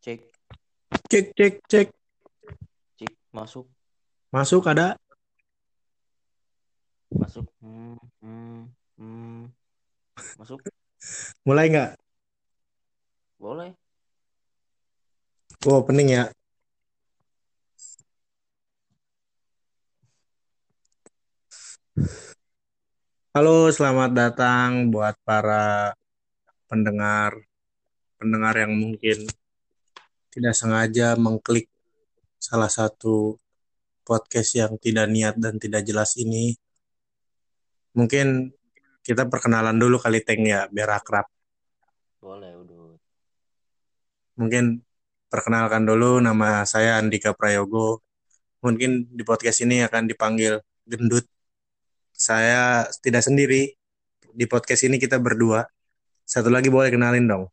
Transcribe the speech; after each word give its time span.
Cek, 0.00 0.20
Cek, 1.12 1.26
cek, 1.36 1.54
cek. 1.68 1.88
cek, 2.96 3.12
masuk, 3.36 3.66
Masuk 4.32 4.64
ada. 4.64 4.96
masuk. 7.12 7.44
Hmm, 7.60 8.00
hmm, 8.24 8.60
hmm. 8.96 9.40
Masuk, 10.40 10.60
Mulai 11.44 11.68
nggak? 11.68 11.90
boleh. 13.36 13.76
Oh, 15.68 15.84
pening 15.84 16.08
ya. 16.16 16.24
Halo, 23.36 23.68
selamat 23.68 24.10
datang 24.16 24.88
buat 24.88 25.12
para 25.28 25.92
pendengar 26.72 27.36
pendengar 28.16 28.54
yang 28.56 28.72
mungkin 28.80 29.28
tidak 30.30 30.54
sengaja 30.54 31.18
mengklik 31.18 31.66
salah 32.38 32.70
satu 32.70 33.36
podcast 34.06 34.56
yang 34.56 34.72
tidak 34.78 35.06
niat 35.10 35.34
dan 35.36 35.58
tidak 35.58 35.82
jelas 35.84 36.16
ini. 36.16 36.54
Mungkin 37.94 38.54
kita 39.02 39.26
perkenalan 39.26 39.76
dulu 39.76 39.98
kali 39.98 40.22
Teng 40.22 40.46
ya, 40.46 40.70
biar 40.70 41.02
akrab. 41.02 41.26
Boleh, 42.22 42.54
udah. 42.54 42.94
Mungkin 44.40 44.80
perkenalkan 45.28 45.84
dulu 45.84 46.22
nama 46.22 46.64
saya 46.64 46.96
Andika 46.96 47.36
Prayogo. 47.36 48.00
Mungkin 48.64 49.10
di 49.12 49.22
podcast 49.26 49.60
ini 49.66 49.84
akan 49.84 50.08
dipanggil 50.08 50.60
gendut. 50.88 51.28
Saya 52.14 52.88
tidak 53.04 53.24
sendiri. 53.24 53.76
Di 54.30 54.46
podcast 54.46 54.86
ini 54.86 54.96
kita 54.96 55.18
berdua. 55.18 55.66
Satu 56.22 56.48
lagi 56.52 56.70
boleh 56.70 56.92
kenalin 56.92 57.26
dong. 57.26 57.44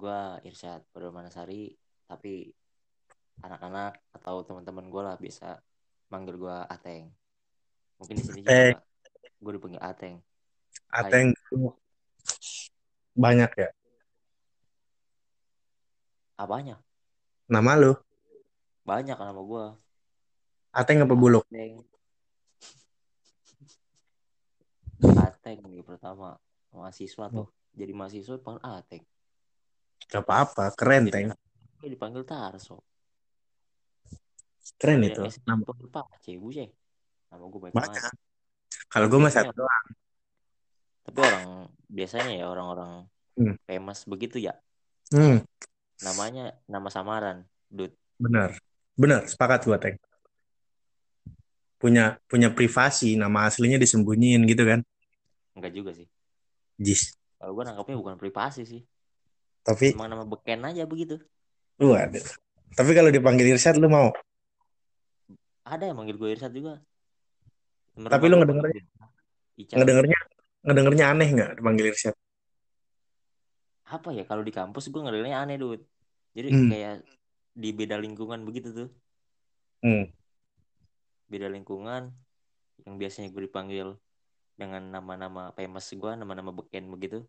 Gua 0.00 0.40
Irsyad 0.48 0.80
Permanasari, 0.96 1.76
tapi 2.08 2.48
anak-anak 3.44 4.00
atau 4.16 4.40
teman-teman 4.48 4.88
gue 4.88 5.02
lah 5.04 5.16
bisa 5.20 5.60
manggil 6.08 6.40
gua 6.40 6.64
Ateng. 6.64 7.12
Mungkin 8.00 8.16
di 8.16 8.24
sini 8.24 8.40
juga 8.40 8.80
gue 9.40 9.52
dipanggil 9.60 9.80
Ateng. 9.84 10.24
Ateng 10.88 11.36
banyak 13.12 13.50
ya. 13.52 13.68
Apanya? 16.40 16.80
Nama 17.44 17.76
lu? 17.76 17.92
Banyak 18.88 19.18
nama 19.20 19.40
gue. 19.44 19.64
Ateng 20.72 21.04
apa 21.04 21.12
buluk? 21.12 21.44
Ateng. 21.52 21.84
Ateng 25.28 25.58
yang 25.68 25.84
pertama 25.84 26.40
mahasiswa 26.72 27.28
tuh. 27.28 27.52
Jadi 27.76 27.92
mahasiswa 27.92 28.40
dipanggil 28.40 28.64
Ateng. 28.64 29.04
Gak 30.10 30.22
apa-apa, 30.26 30.74
keren 30.74 31.06
Teng. 31.06 31.30
gue 31.80 31.88
dipanggil 31.88 32.26
Tarso. 32.26 32.82
Keren 34.76 35.06
itu. 35.06 35.22
Nama. 35.46 35.62
Pak 35.64 36.20
Cebu 36.20 36.50
sih. 36.52 36.68
Nama 37.30 37.44
gue 37.46 37.60
baik 37.62 37.72
Banyak. 37.72 38.12
Kalau 38.90 39.06
gue 39.08 39.18
mah 39.22 39.30
Biasanya 39.30 39.48
satu 39.48 39.58
doang. 39.64 39.86
Tapi 41.00 41.18
orang 41.24 41.46
biasanya 41.88 42.32
ya 42.36 42.46
orang-orang 42.50 42.90
Hmm. 43.40 43.56
famous 43.64 44.04
begitu 44.04 44.36
ya. 44.36 44.52
Hmm, 45.14 45.40
Namanya 46.04 46.60
nama 46.68 46.92
samaran, 46.92 47.48
Dut. 47.72 47.94
benar. 48.20 48.52
Benar, 49.00 49.24
sepakat 49.24 49.64
gua 49.64 49.80
Teng. 49.80 49.96
Punya 51.80 52.20
punya 52.28 52.52
privasi, 52.52 53.16
nama 53.16 53.48
aslinya 53.48 53.80
disembunyiin 53.80 54.44
gitu 54.44 54.68
kan. 54.68 54.84
Enggak 55.56 55.72
juga 55.72 55.90
sih. 55.96 56.04
Jis. 56.76 57.16
Kalau 57.40 57.56
gue 57.56 57.64
nangkapnya 57.64 57.96
bukan 57.96 58.16
privasi 58.20 58.68
sih. 58.68 58.82
Tapi, 59.60 59.92
Emang 59.92 60.08
nama 60.08 60.24
beken 60.24 60.64
aja 60.64 60.88
begitu. 60.88 61.20
waduh. 61.80 62.24
Tapi 62.76 62.90
kalau 62.94 63.10
dipanggil 63.10 63.50
Irsyad 63.50 63.76
lu 63.76 63.90
mau? 63.90 64.14
Ada 65.66 65.90
yang 65.90 66.00
manggil 66.00 66.16
gue 66.16 66.30
Irsyad 66.32 66.52
juga. 66.54 66.80
Temen 67.94 68.08
Tapi 68.08 68.24
lu 68.30 68.36
ngedengernya-. 68.40 68.86
Ngedengernya 69.60 70.18
ngedengernya 70.60 71.04
aneh 71.12 71.28
nggak 71.32 71.50
dipanggil 71.60 71.86
Irsyad? 71.92 72.16
Apa 73.90 74.14
ya 74.14 74.22
kalau 74.24 74.46
di 74.46 74.54
kampus 74.54 74.88
gue 74.88 75.00
ngedengernya 75.02 75.38
aneh, 75.42 75.56
Dut. 75.58 75.82
Jadi 76.32 76.48
Hmm. 76.54 76.70
kayak 76.70 76.94
di 77.58 77.70
beda 77.74 77.98
lingkungan 77.98 78.46
begitu 78.46 78.70
tuh. 78.70 78.88
Hmm. 79.82 80.06
Beda 81.26 81.50
lingkungan 81.50 82.14
yang 82.86 82.94
biasanya 82.96 83.34
gue 83.34 83.50
dipanggil 83.50 83.98
dengan 84.54 84.82
nama-nama 84.94 85.50
famous 85.56 85.90
gue, 85.90 86.12
nama-nama 86.14 86.54
beken 86.54 86.86
begitu. 86.92 87.26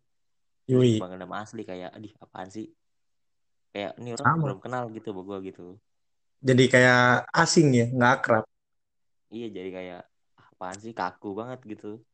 Yui. 0.70 0.98
dipanggil 0.98 1.18
nama 1.18 1.42
asli 1.42 1.62
kayak, 1.66 1.90
aduh 1.94 2.12
apaan 2.22 2.50
sih? 2.50 2.70
Kayak 3.72 3.98
ini 3.98 4.10
orang 4.14 4.26
Sama. 4.28 4.42
belum 4.46 4.60
kenal 4.62 4.82
gitu 4.94 5.10
sama 5.10 5.22
gue 5.26 5.38
gitu. 5.50 5.66
Jadi 6.42 6.64
kayak 6.70 7.26
asing 7.34 7.68
ya, 7.74 7.86
nggak 7.90 8.12
akrab. 8.20 8.44
Iya 9.32 9.48
jadi 9.48 9.70
kayak 9.72 10.02
apaan 10.36 10.78
sih 10.78 10.92
kaku 10.92 11.34
banget 11.34 11.60
gitu. 11.64 12.04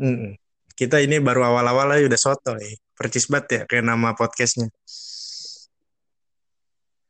Mm-mm. 0.00 0.34
Kita 0.72 1.04
ini 1.04 1.20
baru 1.20 1.44
awal-awal 1.44 1.92
aja 1.94 2.08
udah 2.08 2.20
soto 2.20 2.56
nih. 2.56 2.80
Percis 2.96 3.28
banget 3.28 3.48
ya 3.52 3.60
kayak 3.68 3.84
nama 3.84 4.16
podcastnya. 4.16 4.72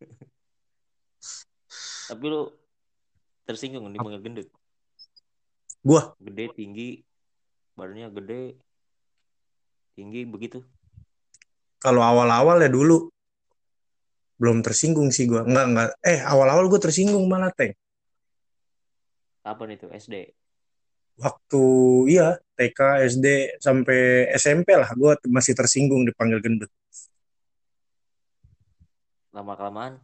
Tapi 2.11 2.25
lu 2.27 2.51
tersinggung 3.47 3.87
dipanggil 3.95 4.21
gendut. 4.21 4.49
Gua 5.83 6.15
Gede, 6.19 6.47
tinggi, 6.55 7.03
badannya 7.75 8.11
gede, 8.11 8.55
tinggi 9.95 10.27
begitu. 10.27 10.63
Kalau 11.83 11.99
awal-awal 11.99 12.63
ya 12.63 12.71
dulu 12.71 13.11
belum 14.39 14.63
tersinggung 14.63 15.11
sih 15.11 15.27
gua. 15.27 15.43
Nggak, 15.43 15.67
nggak. 15.71 15.89
Eh, 16.03 16.19
awal-awal 16.23 16.67
gue 16.71 16.81
tersinggung 16.83 17.27
malah, 17.27 17.51
Teng. 17.55 17.75
Kapan 19.43 19.75
itu 19.75 19.87
SD? 19.91 20.15
Waktu 21.19 21.63
iya 22.11 22.39
TK, 22.59 23.07
SD 23.07 23.27
sampai 23.59 24.31
SMP 24.39 24.75
lah 24.79 24.91
gua 24.95 25.19
masih 25.27 25.55
tersinggung 25.59 26.03
dipanggil 26.07 26.39
gendut. 26.43 26.71
Lama 29.35 29.55
kelamaan 29.59 29.99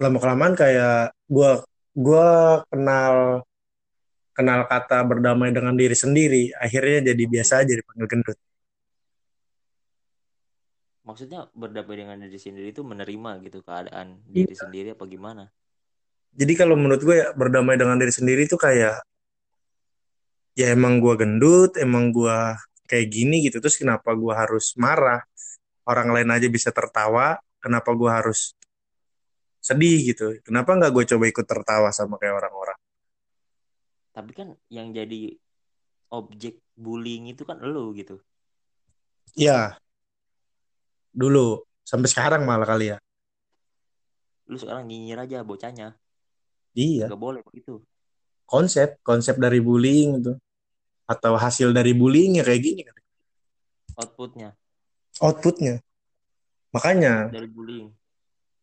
Lama-kelamaan 0.00 0.54
kayak 0.56 1.12
gua 1.28 1.62
gua 1.92 2.28
kenal 2.72 3.44
kenal 4.32 4.60
kata 4.64 5.04
berdamai 5.04 5.50
dengan 5.52 5.74
diri 5.76 5.92
sendiri. 5.92 6.50
Akhirnya 6.56 7.12
jadi 7.12 7.24
biasa 7.28 7.52
aja 7.64 7.72
dipanggil 7.76 8.08
gendut. 8.08 8.38
Maksudnya 11.10 11.50
berdamai 11.50 11.98
dengan 11.98 12.16
diri 12.22 12.38
sendiri 12.38 12.70
itu 12.70 12.86
menerima 12.86 13.42
gitu 13.42 13.58
keadaan 13.66 14.22
Iya. 14.30 14.46
diri 14.46 14.54
sendiri 14.54 14.88
apa 14.94 15.04
gimana? 15.10 15.50
Jadi 16.30 16.52
kalau 16.54 16.78
menurut 16.78 17.02
gue 17.02 17.16
ya 17.18 17.34
berdamai 17.34 17.74
dengan 17.74 17.98
diri 17.98 18.14
sendiri 18.14 18.46
itu 18.46 18.54
kayak 18.54 19.02
ya 20.54 20.66
emang 20.70 21.02
gua 21.02 21.18
gendut, 21.18 21.74
emang 21.78 22.14
gua 22.14 22.54
kayak 22.86 23.10
gini 23.10 23.46
gitu. 23.46 23.58
Terus 23.58 23.78
kenapa 23.78 24.14
gua 24.14 24.46
harus 24.46 24.74
marah? 24.78 25.22
Orang 25.88 26.14
lain 26.14 26.30
aja 26.30 26.46
bisa 26.46 26.70
tertawa, 26.70 27.40
kenapa 27.58 27.90
gua 27.96 28.22
harus 28.22 28.54
sedih 29.60 30.14
gitu? 30.14 30.38
Kenapa 30.46 30.72
nggak 30.72 30.92
gue 30.92 31.04
coba 31.14 31.24
ikut 31.28 31.46
tertawa 31.46 31.88
sama 31.92 32.16
kayak 32.16 32.40
orang-orang? 32.40 32.78
Tapi 34.16 34.32
kan 34.32 34.48
yang 34.72 34.90
jadi 34.90 35.36
objek 36.10 36.58
bullying 36.74 37.30
itu 37.30 37.44
kan 37.44 37.60
elu 37.60 37.92
gitu. 37.94 38.16
Ya, 39.38 39.78
dulu 41.10 41.62
sampai 41.82 42.08
sekarang 42.10 42.42
malah 42.46 42.66
kali 42.66 42.94
ya. 42.94 42.98
Lu 44.50 44.58
sekarang 44.58 44.86
nyinyir 44.90 45.18
aja 45.22 45.42
bocahnya. 45.46 45.94
Iya, 46.74 47.10
Gak 47.10 47.18
boleh 47.18 47.42
begitu. 47.42 47.82
konsep 48.46 48.98
konsep 49.06 49.38
dari 49.38 49.62
bullying 49.62 50.18
itu 50.22 50.34
atau 51.06 51.38
hasil 51.38 51.70
dari 51.70 51.94
bullying 51.94 52.38
ya 52.38 52.44
kayak 52.46 52.62
gini 52.62 52.82
kan 52.82 52.96
Outputnya 53.98 54.54
outputnya. 55.20 55.84
Makanya 56.72 57.28
dari 57.28 57.46
bullying. 57.50 57.90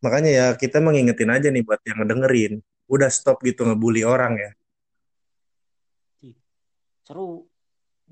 makanya 0.02 0.30
ya 0.30 0.46
kita 0.58 0.78
mengingetin 0.82 1.30
aja 1.30 1.48
nih 1.50 1.62
buat 1.62 1.78
yang 1.86 2.02
ngedengerin, 2.02 2.52
udah 2.90 3.10
stop 3.10 3.42
gitu 3.46 3.62
ngebully 3.66 4.02
orang 4.02 4.34
ya. 4.38 4.50
Seru. 7.06 7.48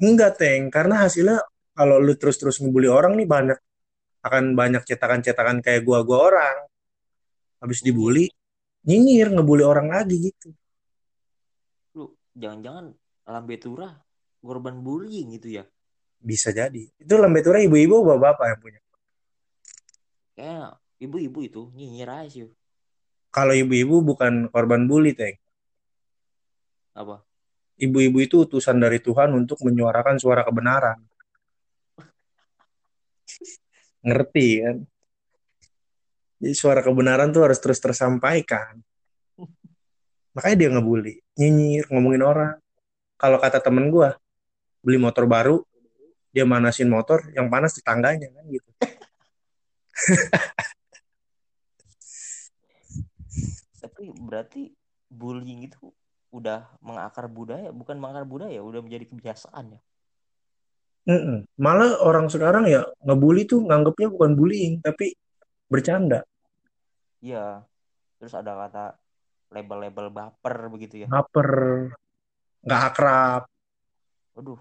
Enggak, 0.01 0.41
Teng, 0.41 0.69
karena 0.73 1.05
hasilnya 1.05 1.41
kalau 1.77 2.01
lu 2.01 2.13
terus-terus 2.17 2.61
ngebully 2.61 2.89
orang 2.89 3.17
nih 3.17 3.29
banyak 3.29 3.59
akan 4.27 4.59
banyak 4.59 4.83
cetakan-cetakan 4.83 5.63
kayak 5.63 5.87
gua-gua 5.87 6.19
orang. 6.35 6.57
Habis 7.63 7.81
dibully, 7.81 8.29
nyinyir 8.87 9.33
ngebully 9.33 9.65
orang 9.67 9.91
lagi 9.91 10.31
gitu. 10.31 10.51
Lu 11.97 12.15
jangan-jangan 12.37 12.93
lambe 13.27 13.57
turah 13.59 13.95
korban 14.39 14.79
bullying 14.83 15.35
gitu 15.35 15.59
ya. 15.59 15.65
Bisa 16.23 16.55
jadi. 16.55 16.87
Itu 16.99 17.19
lambe 17.19 17.43
tura 17.43 17.59
ibu-ibu 17.59 18.07
bapak-bapak 18.07 18.47
yang 18.47 18.61
punya. 18.63 18.81
Kayak 20.37 20.79
ibu-ibu 21.03 21.39
itu 21.43 21.63
nyinyir 21.75 22.09
aja 22.09 22.31
sih. 22.31 22.51
Kalau 23.35 23.53
ibu-ibu 23.53 24.01
bukan 24.01 24.49
korban 24.49 24.89
bully, 24.89 25.13
Teng. 25.13 25.37
Apa? 26.97 27.21
Ibu-ibu 27.77 28.25
itu 28.25 28.49
utusan 28.49 28.81
dari 28.81 28.97
Tuhan 29.05 29.37
untuk 29.37 29.61
menyuarakan 29.61 30.17
suara 30.17 30.41
kebenaran. 30.41 30.97
Ngerti 34.07 34.49
kan? 34.63 34.77
Jadi 36.39 36.55
suara 36.55 36.79
kebenaran 36.85 37.35
tuh 37.35 37.43
harus 37.51 37.59
terus 37.59 37.83
tersampaikan. 37.83 38.79
Makanya 40.37 40.57
dia 40.57 40.69
ngebully, 40.69 41.25
nyinyir, 41.35 41.89
ngomongin 41.91 42.23
orang. 42.23 42.55
Kalau 43.17 43.41
kata 43.41 43.59
temen 43.59 43.89
gue, 43.89 44.13
beli 44.85 45.01
motor 45.01 45.25
baru, 45.25 45.65
dia 46.31 46.45
manasin 46.45 46.93
motor, 46.93 47.25
yang 47.33 47.49
panas 47.49 47.73
tetangganya 47.73 48.29
kan 48.29 48.45
gitu. 48.53 48.71
Tapi 53.81 54.13
berarti 54.13 54.77
bullying 55.09 55.65
itu 55.65 55.89
udah 56.29 56.69
mengakar 56.85 57.33
budaya, 57.33 57.73
bukan 57.73 57.97
mengakar 57.97 58.29
budaya, 58.29 58.61
udah 58.61 58.85
menjadi 58.85 59.09
kebiasaan 59.09 59.81
ya. 59.81 59.81
Mm-mm. 61.07 61.47
Malah 61.55 62.03
orang 62.03 62.27
sekarang 62.27 62.67
ya 62.67 62.83
ngebully 63.07 63.47
tuh 63.47 63.63
nganggapnya 63.63 64.11
bukan 64.11 64.35
bullying, 64.35 64.83
tapi 64.83 65.15
bercanda. 65.71 66.27
Iya. 67.23 67.63
Terus 68.19 68.35
ada 68.35 68.59
kata 68.67 68.85
label-label 69.55 70.11
baper 70.11 70.67
begitu 70.67 71.05
ya. 71.05 71.07
Baper, 71.07 71.51
nggak 72.67 72.83
akrab. 72.91 73.43
Waduh. 74.35 74.59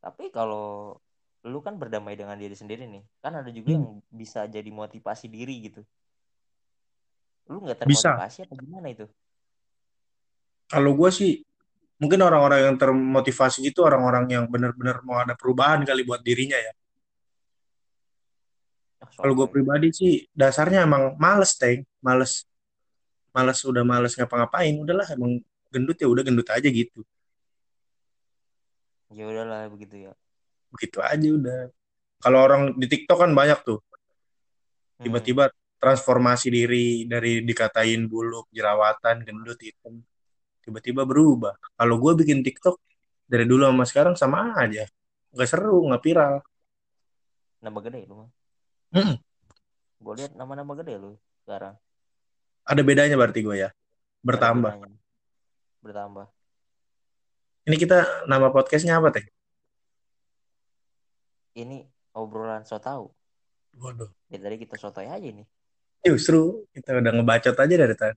Tapi 0.00 0.28
kalau 0.32 0.96
lu 1.40 1.58
kan 1.64 1.80
berdamai 1.80 2.20
dengan 2.20 2.36
diri 2.36 2.52
sendiri 2.52 2.84
nih, 2.84 3.00
kan 3.24 3.32
ada 3.32 3.48
juga 3.48 3.72
Hmm. 3.72 3.76
yang 3.80 3.86
bisa 4.12 4.44
jadi 4.44 4.68
motivasi 4.68 5.28
diri 5.32 5.72
gitu. 5.72 5.80
Lu 7.48 7.64
nggak 7.64 7.88
Bisa. 7.88 8.12
termotivasi 8.12 8.38
atau 8.44 8.56
gimana 8.60 8.92
itu? 8.92 9.08
Kalau 10.68 10.92
gue 10.94 11.10
sih, 11.10 11.32
mungkin 12.00 12.20
orang-orang 12.24 12.72
yang 12.72 12.76
termotivasi 12.80 13.68
itu 13.68 13.84
orang-orang 13.84 14.24
yang 14.32 14.44
benar-benar 14.48 15.04
mau 15.04 15.20
ada 15.20 15.36
perubahan 15.36 15.84
kali 15.84 16.00
buat 16.08 16.24
dirinya 16.24 16.56
ya. 16.56 16.72
Ah, 19.04 19.08
Kalau 19.20 19.36
gue 19.36 19.48
pribadi 19.52 19.92
sih, 19.92 20.24
dasarnya 20.32 20.88
emang 20.88 21.14
males, 21.20 21.52
Teng. 21.60 21.84
Males, 22.00 22.48
males 23.36 23.60
udah 23.68 23.84
males 23.84 24.16
ngapa-ngapain. 24.16 24.72
Udahlah, 24.80 25.12
emang 25.12 25.44
gendut 25.68 26.00
ya 26.00 26.08
udah 26.08 26.24
gendut 26.24 26.48
aja 26.48 26.68
gitu. 26.68 27.04
Ya 29.12 29.28
udahlah 29.28 29.68
begitu 29.68 30.08
ya. 30.08 30.12
Begitu 30.72 30.98
aja 31.04 31.28
udah. 31.36 31.60
Kalau 32.20 32.38
orang 32.40 32.62
di 32.80 32.86
TikTok 32.88 33.28
kan 33.28 33.32
banyak 33.36 33.60
tuh. 33.60 33.80
Hmm. 33.80 35.04
Tiba-tiba 35.04 35.52
transformasi 35.80 36.52
diri 36.52 37.08
dari 37.08 37.40
dikatain 37.44 38.08
buluk, 38.08 38.48
jerawatan, 38.52 39.24
gendut, 39.24 39.60
hitam. 39.60 40.04
Tiba-tiba 40.60 41.08
berubah. 41.08 41.56
Kalau 41.76 41.96
gue 41.96 42.12
bikin 42.24 42.44
TikTok 42.44 42.76
dari 43.30 43.44
dulu 43.48 43.64
sama 43.64 43.84
sekarang 43.86 44.14
sama 44.18 44.52
aja. 44.58 44.84
Nggak 45.32 45.48
seru, 45.48 45.86
nggak 45.88 46.02
viral. 46.02 46.34
Nambah 47.60 47.82
gede 47.88 48.00
lu 48.08 48.14
mah. 48.24 48.28
Mm-mm. 48.96 49.16
Gue 50.00 50.14
lihat 50.16 50.32
nama-nama 50.34 50.72
gede 50.80 50.96
lu 50.98 51.16
sekarang. 51.44 51.76
Ada 52.64 52.80
bedanya 52.84 53.16
berarti 53.16 53.40
gue 53.40 53.56
ya. 53.56 53.70
Bertambah. 54.20 54.76
Bertambah. 55.80 56.26
Ini 57.68 57.76
kita 57.76 58.26
nama 58.26 58.48
podcastnya 58.48 58.96
apa, 58.96 59.12
Teh? 59.12 59.26
Ini 61.56 61.84
obrolan 62.16 62.64
so 62.64 62.80
tau. 62.80 63.12
Waduh. 63.76 64.10
Ya 64.32 64.38
tadi 64.42 64.56
kita 64.58 64.74
sotoy 64.80 65.06
aja 65.06 65.28
nih. 65.28 65.46
Justru 66.02 66.64
kita 66.72 66.96
udah 66.96 67.12
ngebacot 67.12 67.54
aja 67.54 67.74
dari 67.76 67.94
tadi. 67.94 68.16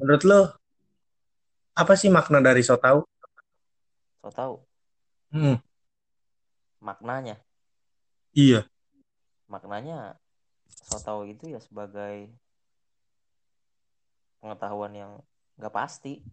Menurut 0.00 0.22
lo, 0.24 0.40
apa 1.76 1.92
sih 1.92 2.08
makna 2.08 2.40
dari 2.40 2.64
so 2.64 2.80
tau? 2.80 3.04
So 4.24 4.32
tau 4.32 4.54
Hmm, 5.30 5.60
maknanya. 6.80 7.36
iya. 8.32 8.64
Maknanya 9.46 10.16
so 10.88 10.96
tau 11.04 11.22
itu 11.28 11.52
ya 11.52 11.60
sebagai 11.60 12.32
pengetahuan 14.40 14.96
yang 14.96 15.12
nggak 15.60 15.74
pasti. 15.76 16.24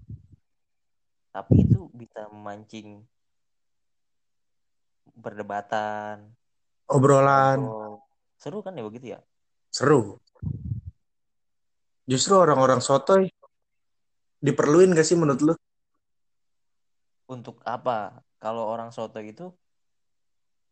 Tapi 1.36 1.68
itu 1.68 1.92
bisa 1.94 2.26
memancing 2.32 3.04
perdebatan, 5.20 6.34
Obrolan 6.88 7.60
ngobrol. 7.60 8.02
Seru 8.40 8.64
kan 8.64 8.74
ya 8.80 8.84
begitu 8.88 9.14
ya? 9.14 9.20
seru. 9.70 10.18
Justru 12.08 12.40
orang-orang 12.40 12.80
sotoy 12.80 13.28
diperluin 14.46 14.94
gak 14.98 15.08
sih 15.08 15.18
menurut 15.18 15.42
lo? 15.42 15.54
Untuk 17.28 17.60
apa? 17.68 18.24
Kalau 18.44 18.64
orang 18.74 18.90
soto 18.96 19.20
itu 19.20 19.46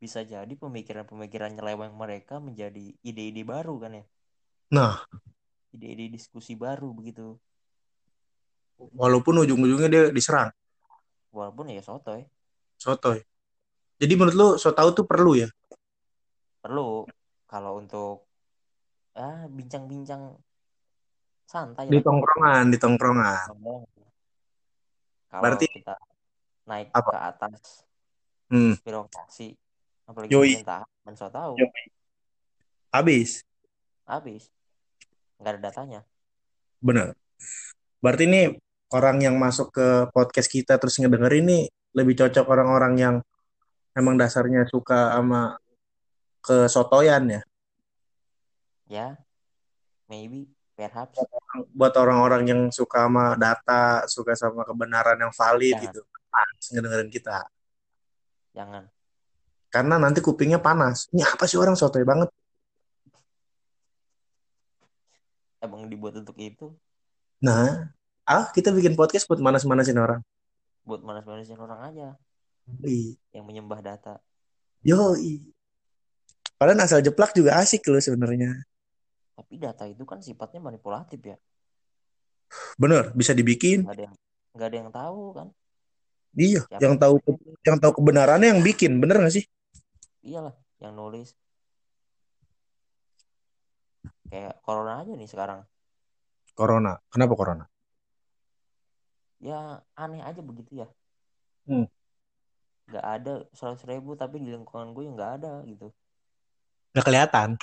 bisa 0.01 0.21
jadi 0.23 0.53
pemikiran-pemikiran 0.63 1.51
nyeleweng 1.57 1.93
mereka 1.97 2.37
menjadi 2.37 2.93
ide-ide 3.01 3.43
baru 3.47 3.75
kan 3.83 3.91
ya? 3.99 4.05
Nah, 4.71 5.05
Ide-ide 5.75 6.05
diskusi 6.15 6.53
baru 6.55 6.89
begitu. 6.95 7.35
walaupun 9.01 9.35
ujung-ujungnya 9.43 9.89
dia 9.93 10.03
diserang, 10.11 10.49
Walaupun 11.35 11.67
ya 11.75 11.81
sotoy 11.83 12.21
sotoy. 12.79 13.19
Jadi 14.01 14.13
menurut 14.19 14.35
lo 14.35 14.47
so 14.61 14.69
tau 14.75 14.89
tuh 14.97 15.05
perlu 15.07 15.31
ya? 15.39 15.47
perlu 16.63 17.05
kalau 17.51 17.71
untuk 17.81 18.25
ah 19.15 19.47
bincang-bincang 19.57 20.21
santai 21.45 21.87
Di 21.87 22.01
tongkrongan, 22.01 22.73
di 22.73 22.77
tongkrongan. 22.81 23.53
Kalau 25.29 25.41
Berarti 25.41 25.65
kita 25.69 25.95
naik 26.65 26.89
apa? 26.91 27.11
ke 27.13 27.19
atas 27.21 27.85
Hmm, 28.45 28.77
birokrasi, 28.85 29.57
apalagi 30.05 30.29
yoi. 30.29 30.53
pemerintah, 30.61 30.85
so 31.17 31.29
tahu 31.33 31.57
Habis. 32.93 33.41
habis 34.05 34.53
nggak 35.41 35.57
ada 35.57 35.61
datanya. 35.65 36.01
Bener. 36.77 37.17
Berarti 37.99 38.23
ini 38.29 38.41
orang 38.93 39.17
yang 39.25 39.35
masuk 39.41 39.73
ke 39.73 39.87
podcast 40.13 40.45
kita 40.45 40.77
terus 40.77 41.01
ngedengerin 41.01 41.43
ini 41.49 41.59
lebih 41.97 42.13
cocok 42.21 42.45
orang-orang 42.45 42.93
yang 42.95 43.15
emang 43.97 44.15
dasarnya 44.15 44.69
suka 44.69 45.17
sama 45.17 45.57
kesotoyan 46.45 47.41
ya. 47.41 47.41
Ya, 48.85 49.07
maybe, 50.05 50.45
perhaps, 50.75 51.15
Buat 51.71 51.95
orang-orang 51.95 52.43
yang 52.45 52.61
suka 52.69 53.07
sama 53.07 53.39
data, 53.39 54.03
suka 54.11 54.35
sama 54.35 54.67
kebenaran 54.67 55.15
yang 55.17 55.31
valid 55.31 55.75
jangan, 55.79 55.85
gitu. 55.87 56.01
Pas 56.27 56.63
ngedengerin 56.71 57.09
kita. 57.09 57.37
jangan. 58.51 58.83
Karena 59.71 59.95
nanti 59.99 60.23
kupingnya 60.23 60.59
panas. 60.59 61.11
Ini 61.11 61.23
apa 61.27 61.43
sih 61.47 61.59
orang 61.59 61.75
sotoy 61.75 62.03
banget? 62.07 62.31
Emang 65.59 65.89
dibuat 65.89 66.13
untuk 66.15 66.37
itu, 66.37 66.75
Nah, 67.41 67.91
ah 68.23 68.47
kita 68.53 68.71
bikin 68.71 68.95
podcast 68.95 69.27
buat 69.27 69.41
manas-manasin 69.41 69.97
orang. 69.99 70.21
buat 70.85 71.01
manas-manasin 71.01 71.57
orang 71.57 71.81
aja 71.81 72.07
Ih, 72.85 73.17
yang 73.33 73.41
menyembah 73.45 73.81
data. 73.81 74.21
Yoi. 74.85 75.41
Padahal 76.55 76.85
asal 76.85 77.01
jeplak 77.01 77.33
juga 77.33 77.57
asik 77.57 77.81
loh 77.89 77.97
sebenarnya. 77.97 78.61
Tapi 79.35 79.53
data 79.59 79.83
itu 79.83 80.03
kan 80.07 80.23
sifatnya 80.23 80.63
manipulatif 80.63 81.19
ya. 81.19 81.37
Bener, 82.79 83.11
bisa 83.11 83.35
dibikin. 83.35 83.83
Nggak 83.83 83.95
ada 83.95 84.03
yang 84.07 84.15
nggak 84.55 84.67
ada 84.71 84.77
yang 84.79 84.91
tahu 84.91 85.23
kan. 85.35 85.47
Iya, 86.35 86.61
Siapa 86.67 86.83
yang 86.83 86.95
tahu 86.99 87.15
bikin? 87.23 87.35
yang 87.63 87.77
tahu 87.79 87.91
kebenarannya 87.95 88.47
yang 88.51 88.61
bikin, 88.63 88.99
bener 88.99 89.23
gak 89.23 89.39
sih? 89.39 89.47
Iyalah, 90.19 90.51
yang 90.83 90.91
nulis. 90.91 91.31
Kayak 94.27 94.59
corona 94.59 94.99
aja 94.99 95.15
nih 95.15 95.29
sekarang. 95.31 95.63
Corona. 96.51 96.99
Kenapa 97.07 97.33
corona? 97.39 97.65
Ya 99.39 99.79
aneh 99.95 100.23
aja 100.23 100.43
begitu 100.43 100.83
ya. 100.83 100.87
Hmm. 101.67 101.87
Nggak 102.91 103.05
ada 103.05 103.33
seratus 103.55 103.83
ribu 103.87 104.19
tapi 104.19 104.43
di 104.43 104.51
lingkungan 104.51 104.91
gue 104.91 105.03
nggak 105.07 105.31
ada 105.39 105.63
gitu. 105.67 105.91
Gak 106.95 107.05
kelihatan. 107.05 107.59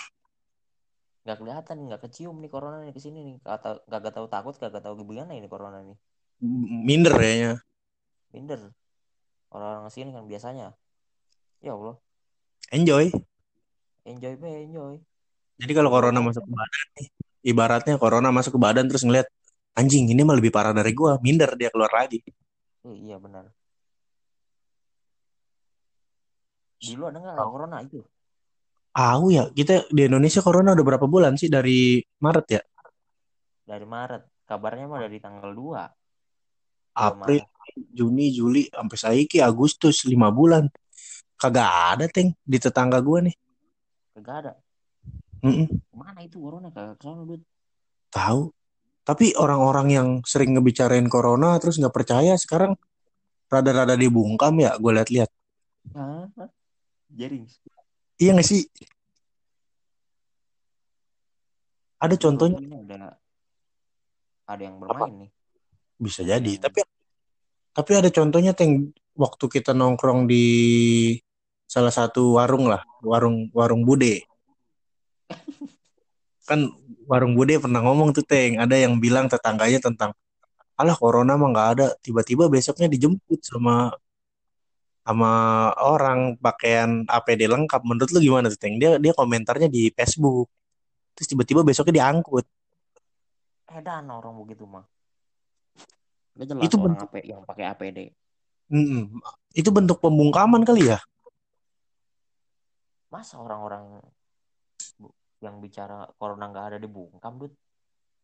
Nggak 1.23 1.38
kelihatan, 1.38 1.76
nggak 1.87 2.00
kecium 2.07 2.37
nih 2.43 2.50
corona 2.50 2.83
nih 2.83 2.95
ke 2.95 3.00
sini 3.02 3.19
nih. 3.23 3.37
Kata 3.43 3.83
nggak 3.87 4.14
tahu 4.14 4.26
takut, 4.26 4.55
nggak 4.59 4.83
tahu 4.83 4.95
gimana 5.07 5.33
ini 5.38 5.47
corona 5.47 5.79
nih. 5.83 5.97
Minder 6.87 7.14
kayaknya. 7.14 7.52
Minder. 8.35 8.61
Orang-orang 9.55 9.93
sini 9.95 10.11
kan 10.11 10.26
biasanya. 10.26 10.75
Ya 11.62 11.79
Allah, 11.79 11.95
Enjoy. 12.75 13.07
enjoy 14.02 14.35
be, 14.35 14.50
enjoy. 14.67 14.99
Jadi 15.62 15.73
kalau 15.79 15.95
corona 15.95 16.19
masuk 16.19 16.43
ke 16.43 16.50
badan 16.50 16.87
nih, 16.99 17.07
ibaratnya 17.47 17.95
corona 18.02 18.35
masuk 18.35 18.59
ke 18.59 18.61
badan 18.61 18.91
terus 18.91 19.07
ngeliat 19.07 19.31
anjing 19.79 20.11
ini 20.11 20.26
mah 20.26 20.35
lebih 20.35 20.50
parah 20.50 20.75
dari 20.75 20.91
gua, 20.91 21.23
minder 21.23 21.55
dia 21.55 21.71
keluar 21.71 21.93
lagi. 21.95 22.19
Eh, 22.83 22.97
iya 22.99 23.14
benar. 23.23 23.47
Di 26.83 26.99
lu 26.99 27.07
ada 27.07 27.23
nggak 27.23 27.47
corona 27.47 27.79
itu? 27.79 28.02
Tahu 28.93 29.25
ya, 29.33 29.49
kita 29.49 29.89
di 29.89 30.05
Indonesia 30.05 30.45
corona 30.45 30.77
udah 30.77 30.85
berapa 30.85 31.09
bulan 31.09 31.41
sih 31.41 31.49
dari 31.49 31.97
Maret 32.21 32.47
ya? 32.53 32.61
Dari 33.65 33.89
Maret. 33.89 34.45
Kabarnya 34.45 34.85
mah 34.85 35.01
dari 35.01 35.17
tanggal 35.17 35.49
2. 35.49 35.57
2 35.57 37.01
April. 37.01 37.41
Juni, 37.73 38.29
Juli, 38.37 38.69
sampai 38.69 38.99
saiki 39.01 39.41
Agustus 39.41 40.05
5 40.05 40.29
bulan. 40.29 40.69
Kagak 41.41 41.97
ada, 41.97 42.05
Teng, 42.05 42.37
di 42.45 42.61
tetangga 42.61 43.01
gue 43.01 43.33
nih. 43.33 43.37
Kagak 44.21 44.37
ada. 44.45 44.53
Mm-mm. 45.41 45.67
Mana 45.97 46.21
itu 46.23 46.39
corona 46.39 46.69
kagak 46.69 47.01
ke 47.01 47.05
sana 47.09 47.25
duit. 47.25 47.43
Tahu. 48.13 48.53
Tapi 49.03 49.35
orang-orang 49.35 49.89
yang 49.91 50.09
sering 50.23 50.55
ngebicarain 50.55 51.09
corona 51.11 51.59
terus 51.59 51.81
nggak 51.81 51.91
percaya 51.91 52.39
sekarang 52.39 52.79
rada-rada 53.51 53.99
dibungkam 53.99 54.55
ya, 54.63 54.77
gue 54.79 54.93
lihat-lihat. 54.95 55.31
Jaring. 57.11 57.45
Iya 58.23 58.38
nggak 58.38 58.47
sih? 58.47 58.62
Ada 61.99 62.14
contohnya 62.14 62.62
ini 62.62 62.79
ada 62.87 63.19
ada 64.47 64.62
yang 64.62 64.79
bermain 64.79 65.26
nih. 65.26 65.31
bisa 65.99 66.23
jadi, 66.23 66.38
yang- 66.38 66.62
tapi 66.62 66.87
tapi 67.75 67.93
ada 67.99 68.11
contohnya 68.11 68.55
Teng 68.55 68.95
waktu 69.19 69.45
kita 69.50 69.75
nongkrong 69.75 70.26
di 70.31 70.47
salah 71.67 71.91
satu 71.91 72.38
warung 72.38 72.71
lah, 72.71 72.87
warung 73.02 73.50
warung 73.50 73.83
Bude. 73.83 74.23
Kan 76.49 76.71
warung 77.11 77.35
Bude 77.35 77.59
pernah 77.59 77.83
ngomong 77.83 78.14
tuh 78.14 78.23
Teng, 78.23 78.62
ada 78.62 78.79
yang 78.79 79.02
bilang 79.02 79.26
tetangganya 79.26 79.83
tentang 79.83 80.14
alah 80.79 80.95
corona 80.95 81.35
mah 81.35 81.50
nggak 81.50 81.69
ada, 81.79 81.87
tiba-tiba 82.02 82.47
besoknya 82.47 82.87
dijemput 82.87 83.43
sama 83.43 83.95
sama 85.03 85.33
orang 85.83 86.39
pakaian 86.39 87.03
APD 87.07 87.51
lengkap. 87.51 87.83
Menurut 87.83 88.11
lu 88.15 88.23
gimana 88.23 88.47
tuh 88.47 88.59
Teng? 88.59 88.79
Dia 88.79 88.99
dia 89.03 89.11
komentarnya 89.13 89.67
di 89.67 89.91
Facebook. 89.91 90.47
Terus 91.19 91.29
tiba-tiba 91.29 91.67
besoknya 91.67 92.07
diangkut. 92.07 92.47
Edan 93.73 94.07
orang 94.09 94.37
begitu 94.39 94.63
mah. 94.65 94.87
Jelas 96.33 96.65
Itu 96.65 96.79
orang 96.81 96.97
bentuk- 96.97 97.11
AP 97.13 97.15
yang 97.27 97.43
pakai 97.45 97.65
APD. 97.69 97.99
Mm-mm. 98.73 99.21
Itu 99.53 99.69
bentuk 99.69 100.01
pembungkaman 100.01 100.65
kali 100.65 100.89
ya? 100.89 100.99
Masa 103.13 103.37
orang-orang 103.37 104.01
yang 105.45 105.61
bicara 105.61 106.09
corona 106.17 106.49
nggak 106.49 106.67
ada 106.73 106.79
dibungkam, 106.81 107.37
Dut? 107.37 107.53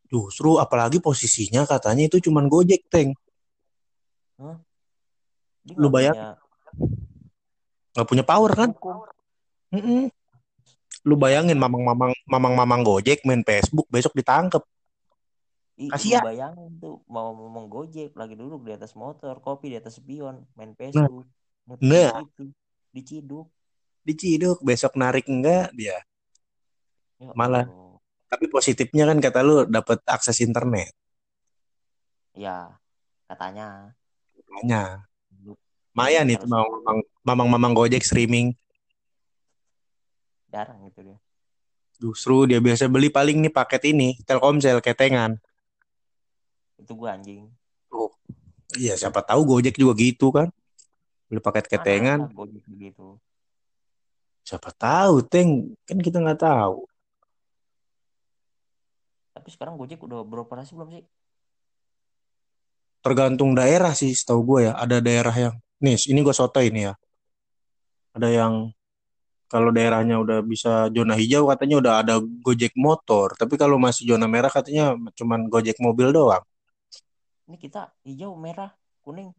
Justru 0.09 0.57
apalagi 0.57 1.05
posisinya 1.05 1.69
katanya 1.69 2.09
itu 2.09 2.17
cuman 2.25 2.49
Gojek, 2.49 2.89
Teng. 2.89 3.13
Dia 5.61 5.77
Lu 5.77 5.93
bayang- 5.93 6.17
punya 6.17 6.33
Nggak 7.95 8.07
punya 8.07 8.25
power 8.25 8.53
kan? 8.55 8.71
hukum. 8.75 9.03
Mm-mm. 9.75 10.03
Lu 11.05 11.15
bayangin 11.19 11.59
mamang-mamang 11.59 12.15
mamang-mamang 12.31 12.83
Gojek 12.87 13.23
main 13.27 13.43
Facebook 13.43 13.87
besok 13.91 14.15
ditangkep. 14.15 14.63
Ih, 15.79 15.91
Kasihan. 15.95 16.27
lu 16.27 16.35
bayangin 16.35 16.71
tuh 16.83 16.95
mau 17.07 17.31
ngomong 17.31 17.71
gojek 17.71 18.11
lagi 18.19 18.35
duduk 18.35 18.67
di 18.67 18.75
atas 18.75 18.99
motor, 18.99 19.39
kopi 19.39 19.71
di 19.71 19.79
atas 19.79 20.03
spion, 20.03 20.43
main 20.59 20.75
Facebook, 20.75 21.31
ngetik 21.71 21.87
Nah. 21.87 22.19
gitu, 22.27 22.45
diciduk. 22.91 23.47
Diciduk 24.03 24.59
besok 24.67 24.99
narik 24.99 25.31
enggak 25.31 25.71
dia. 25.79 26.03
Ya 27.23 27.31
Malah. 27.31 27.71
Allah. 27.71 28.03
Tapi 28.27 28.51
positifnya 28.51 29.07
kan 29.07 29.23
kata 29.23 29.41
lu 29.47 29.71
dapat 29.71 30.03
akses 30.03 30.43
internet. 30.43 30.91
Ya, 32.35 32.75
katanya. 33.31 33.95
Makanya 34.35 35.08
Lu 35.99 36.07
lumayan 36.07 36.31
Harus- 36.31 36.39
itu 36.39 36.47
mamang-mamang 36.47 36.99
mamang-mamang 37.27 37.73
Gojek 37.75 38.07
streaming. 38.07 38.55
jarang 40.49 40.79
gitu 40.87 41.03
dia. 41.05 41.19
Justru 41.99 42.47
dia 42.47 42.63
biasa 42.63 42.87
beli 42.87 43.11
paling 43.11 43.43
nih 43.43 43.51
paket 43.51 43.91
ini 43.91 44.17
Telkomsel 44.23 44.79
ketengan. 44.79 45.37
Itu 46.79 46.95
gua 46.95 47.19
anjing. 47.19 47.51
Iya 48.79 48.95
siapa 48.95 49.27
tahu 49.27 49.43
Gojek 49.45 49.75
juga 49.75 49.99
gitu 49.99 50.31
kan. 50.31 50.55
Beli 51.27 51.43
paket 51.43 51.67
ketengan. 51.67 52.31
ada 52.31 52.33
gojek 52.33 52.63
begitu. 52.71 53.19
Siapa 54.47 54.71
tahu 54.71 55.21
Teng 55.27 55.75
kan 55.83 55.99
kita 55.99 56.23
nggak 56.23 56.41
tahu. 56.41 56.87
Tapi 59.35 59.49
sekarang 59.51 59.75
gojek 59.75 59.99
udah 59.99 60.23
beroperasi 60.23 60.79
belum 60.79 60.95
sih? 60.95 61.05
tergantung 62.99 63.55
daerah 63.55 63.95
sih 63.95 64.11
setahu 64.13 64.41
gue 64.45 64.61
ya 64.69 64.73
ada 64.77 64.99
daerah 64.99 65.33
yang 65.33 65.55
nih 65.79 65.97
ini 66.11 66.21
gue 66.23 66.35
soto 66.35 66.59
ini 66.59 66.91
ya. 66.91 66.95
Ada 68.15 68.29
yang 68.35 68.55
kalau 69.49 69.73
daerahnya 69.73 70.21
udah 70.21 70.45
bisa 70.45 70.93
zona 70.93 71.17
hijau 71.17 71.49
katanya 71.49 71.77
udah 71.81 71.93
ada 72.05 72.15
gojek 72.21 72.77
motor. 72.77 73.33
Tapi 73.39 73.57
kalau 73.57 73.81
masih 73.81 74.05
zona 74.05 74.29
merah 74.29 74.53
katanya 74.53 74.93
cuman 75.17 75.49
gojek 75.49 75.81
mobil 75.81 76.13
doang. 76.13 76.45
Ini 77.49 77.57
kita 77.57 77.89
hijau, 78.05 78.37
merah, 78.37 78.77
kuning, 79.01 79.33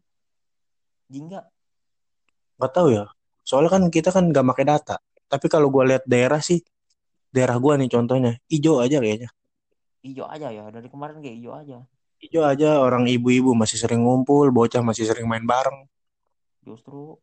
jingga. 1.06 1.46
nggak 2.58 2.72
tahu 2.74 2.88
ya. 2.90 3.06
Soalnya 3.46 3.70
kan 3.70 3.82
kita 3.88 4.10
kan 4.10 4.34
nggak 4.34 4.44
pakai 4.50 4.66
data. 4.66 4.96
Tapi 5.30 5.46
kalau 5.46 5.70
gue 5.70 5.94
lihat 5.94 6.04
daerah 6.10 6.42
sih 6.42 6.58
daerah 7.30 7.56
gue 7.62 7.72
nih 7.78 7.88
contohnya 7.88 8.32
hijau 8.50 8.82
aja 8.82 8.98
kayaknya. 8.98 9.30
Hijau 10.02 10.26
aja 10.26 10.48
ya, 10.50 10.64
dari 10.74 10.88
kemarin 10.90 11.22
kayak 11.22 11.36
hijau 11.38 11.54
aja. 11.54 11.78
hijau 12.20 12.44
aja 12.44 12.84
orang 12.84 13.08
ibu-ibu 13.08 13.56
masih 13.56 13.80
sering 13.80 14.04
ngumpul 14.04 14.52
bocah 14.52 14.84
masih 14.84 15.08
sering 15.08 15.24
main 15.24 15.40
bareng 15.40 15.88
Justru 16.60 17.16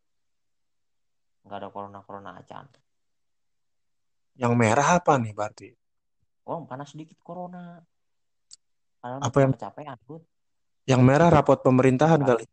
nggak 1.46 1.58
ada 1.58 1.68
corona-corona 1.70 2.36
acan. 2.36 2.66
yang 4.38 4.54
merah 4.54 5.02
apa 5.02 5.18
nih 5.18 5.34
berarti 5.34 5.68
Orang 6.46 6.70
panas 6.70 6.94
sedikit 6.94 7.18
corona. 7.18 7.82
Padahal 9.02 9.18
Apa 9.18 9.36
yang- 9.42 9.52
kecapean, 9.52 9.98
Bud. 10.06 10.22
yang 10.86 11.02
merah 11.02 11.26
rapot 11.28 11.58
pemerintahan 11.58 12.22
kali 12.22 12.46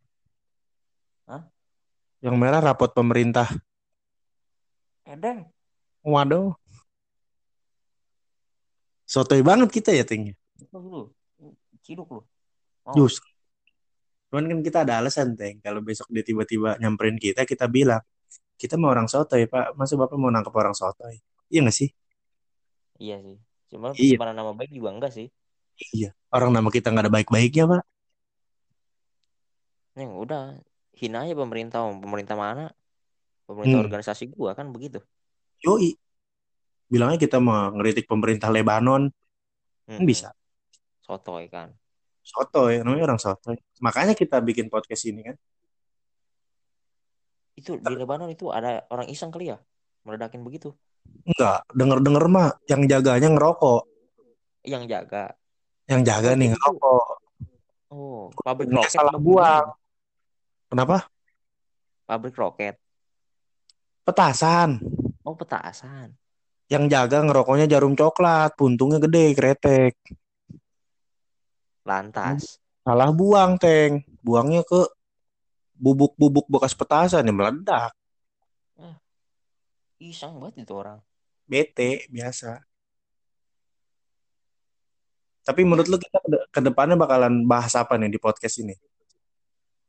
Hah? 1.30 1.46
yang 2.26 2.36
merah 2.36 2.60
rapot 2.60 2.90
pemerintah 2.90 3.48
Edeng. 5.06 5.46
Waduh. 6.02 6.58
Sotoy 9.06 9.46
banget 9.46 9.70
kita 9.70 9.94
ya, 9.94 10.02
Ting. 10.02 10.34
Itu 10.58 10.78
lu. 10.82 11.14
Ciduk 11.86 12.10
lu. 12.10 12.22
Mau? 12.90 13.06
Cuman 14.36 14.52
kan 14.52 14.60
kita 14.68 14.78
ada 14.84 15.00
alasan, 15.00 15.40
Teng. 15.40 15.64
Kalau 15.64 15.80
besok 15.80 16.08
dia 16.12 16.20
tiba-tiba 16.28 16.76
nyamperin 16.82 17.16
kita, 17.16 17.48
kita 17.48 17.72
bilang, 17.72 18.04
kita 18.60 18.76
mau 18.82 18.92
orang 18.92 19.08
sotoy, 19.08 19.48
Pak. 19.48 19.80
Masa 19.80 19.96
Bapak 19.96 20.18
mau 20.20 20.28
nangkep 20.34 20.52
orang 20.56 20.76
sotoy? 20.76 21.16
Iya 21.52 21.60
nggak 21.64 21.78
sih? 21.80 21.90
Iya 23.04 23.16
sih. 23.26 23.36
Cuma 23.72 23.88
Iya. 23.96 24.18
pencemaran 24.18 24.36
nama 24.38 24.52
baik 24.60 24.72
juga 24.78 24.90
enggak 24.96 25.12
sih. 25.18 25.28
Iya. 25.96 26.10
Orang 26.36 26.52
nama 26.56 26.70
kita 26.76 26.88
nggak 26.92 27.04
ada 27.08 27.14
baik-baiknya, 27.16 27.64
Pak. 27.72 27.82
Yang 30.00 30.12
udah 30.24 30.42
hina 31.00 31.18
aja 31.24 31.34
pemerintah, 31.42 31.80
pemerintah 32.04 32.36
mana? 32.44 32.64
Pemerintah 33.48 33.80
Hmm. 33.80 33.86
organisasi 33.86 34.24
gua 34.36 34.52
kan 34.60 34.68
begitu. 34.76 35.00
Yoi. 35.66 35.90
Bilangnya 36.92 37.18
kita 37.24 37.38
mau 37.42 37.74
ngeritik 37.76 38.06
pemerintah 38.12 38.50
Lebanon. 38.54 39.10
Kan 39.96 40.04
Mm-mm. 40.04 40.08
bisa. 40.10 40.30
Sotoy 41.06 41.48
kan. 41.54 41.70
Sotoy, 42.26 42.82
namanya 42.82 43.14
orang 43.14 43.22
sotoy. 43.22 43.54
Makanya 43.80 44.18
kita 44.18 44.42
bikin 44.42 44.66
podcast 44.68 45.06
ini 45.06 45.22
kan. 45.22 45.38
Itu 47.56 47.78
di 47.78 47.94
Lebanon 47.96 48.28
itu 48.28 48.50
ada 48.50 48.84
orang 48.90 49.06
iseng 49.08 49.30
kali 49.30 49.54
ya? 49.54 49.58
Meledakin 50.04 50.42
begitu. 50.42 50.74
Enggak, 51.24 51.62
denger-denger 51.72 52.26
mah 52.26 52.50
yang 52.66 52.82
jaganya 52.90 53.30
ngerokok. 53.30 53.86
Yang 54.66 54.84
jaga. 54.90 55.26
Yang 55.86 56.02
jaga 56.10 56.30
Oh, 56.34 56.36
nih 56.36 56.48
itu- 56.50 56.54
ngerokok. 56.58 57.06
Oh, 57.96 58.22
pabrik 58.44 58.74
roket. 58.74 58.92
salah 58.92 59.16
buang. 59.16 59.72
Kenapa? 60.68 61.06
Pabrik 62.04 62.36
roket. 62.36 62.76
Petasan. 64.04 64.82
Oh, 65.22 65.38
petasan. 65.38 66.12
Yang 66.68 66.84
jaga 66.90 67.22
ngerokoknya 67.22 67.70
jarum 67.70 67.94
coklat, 67.94 68.58
puntungnya 68.58 68.98
gede, 68.98 69.38
kretek. 69.38 69.94
Lantas. 71.86 72.58
Salah 72.82 73.14
buang, 73.14 73.56
Teng. 73.62 74.02
Buangnya 74.26 74.66
ke 74.66 74.90
bubuk-bubuk 75.78 76.50
bekas 76.50 76.74
petasan 76.74 77.30
yang 77.30 77.38
meledak. 77.38 77.94
Iseng 79.96 80.36
banget 80.44 80.68
itu 80.68 80.74
orang. 80.76 81.00
Bete, 81.48 82.04
biasa. 82.12 82.60
Tapi 85.46 85.62
menurut 85.62 85.88
lu 85.88 85.98
kita 86.02 86.20
ke- 86.20 86.46
ke 86.52 86.60
depannya 86.60 86.98
bakalan 86.98 87.46
bahas 87.46 87.72
apa 87.78 87.96
nih 87.96 88.12
di 88.12 88.20
podcast 88.20 88.60
ini? 88.60 88.76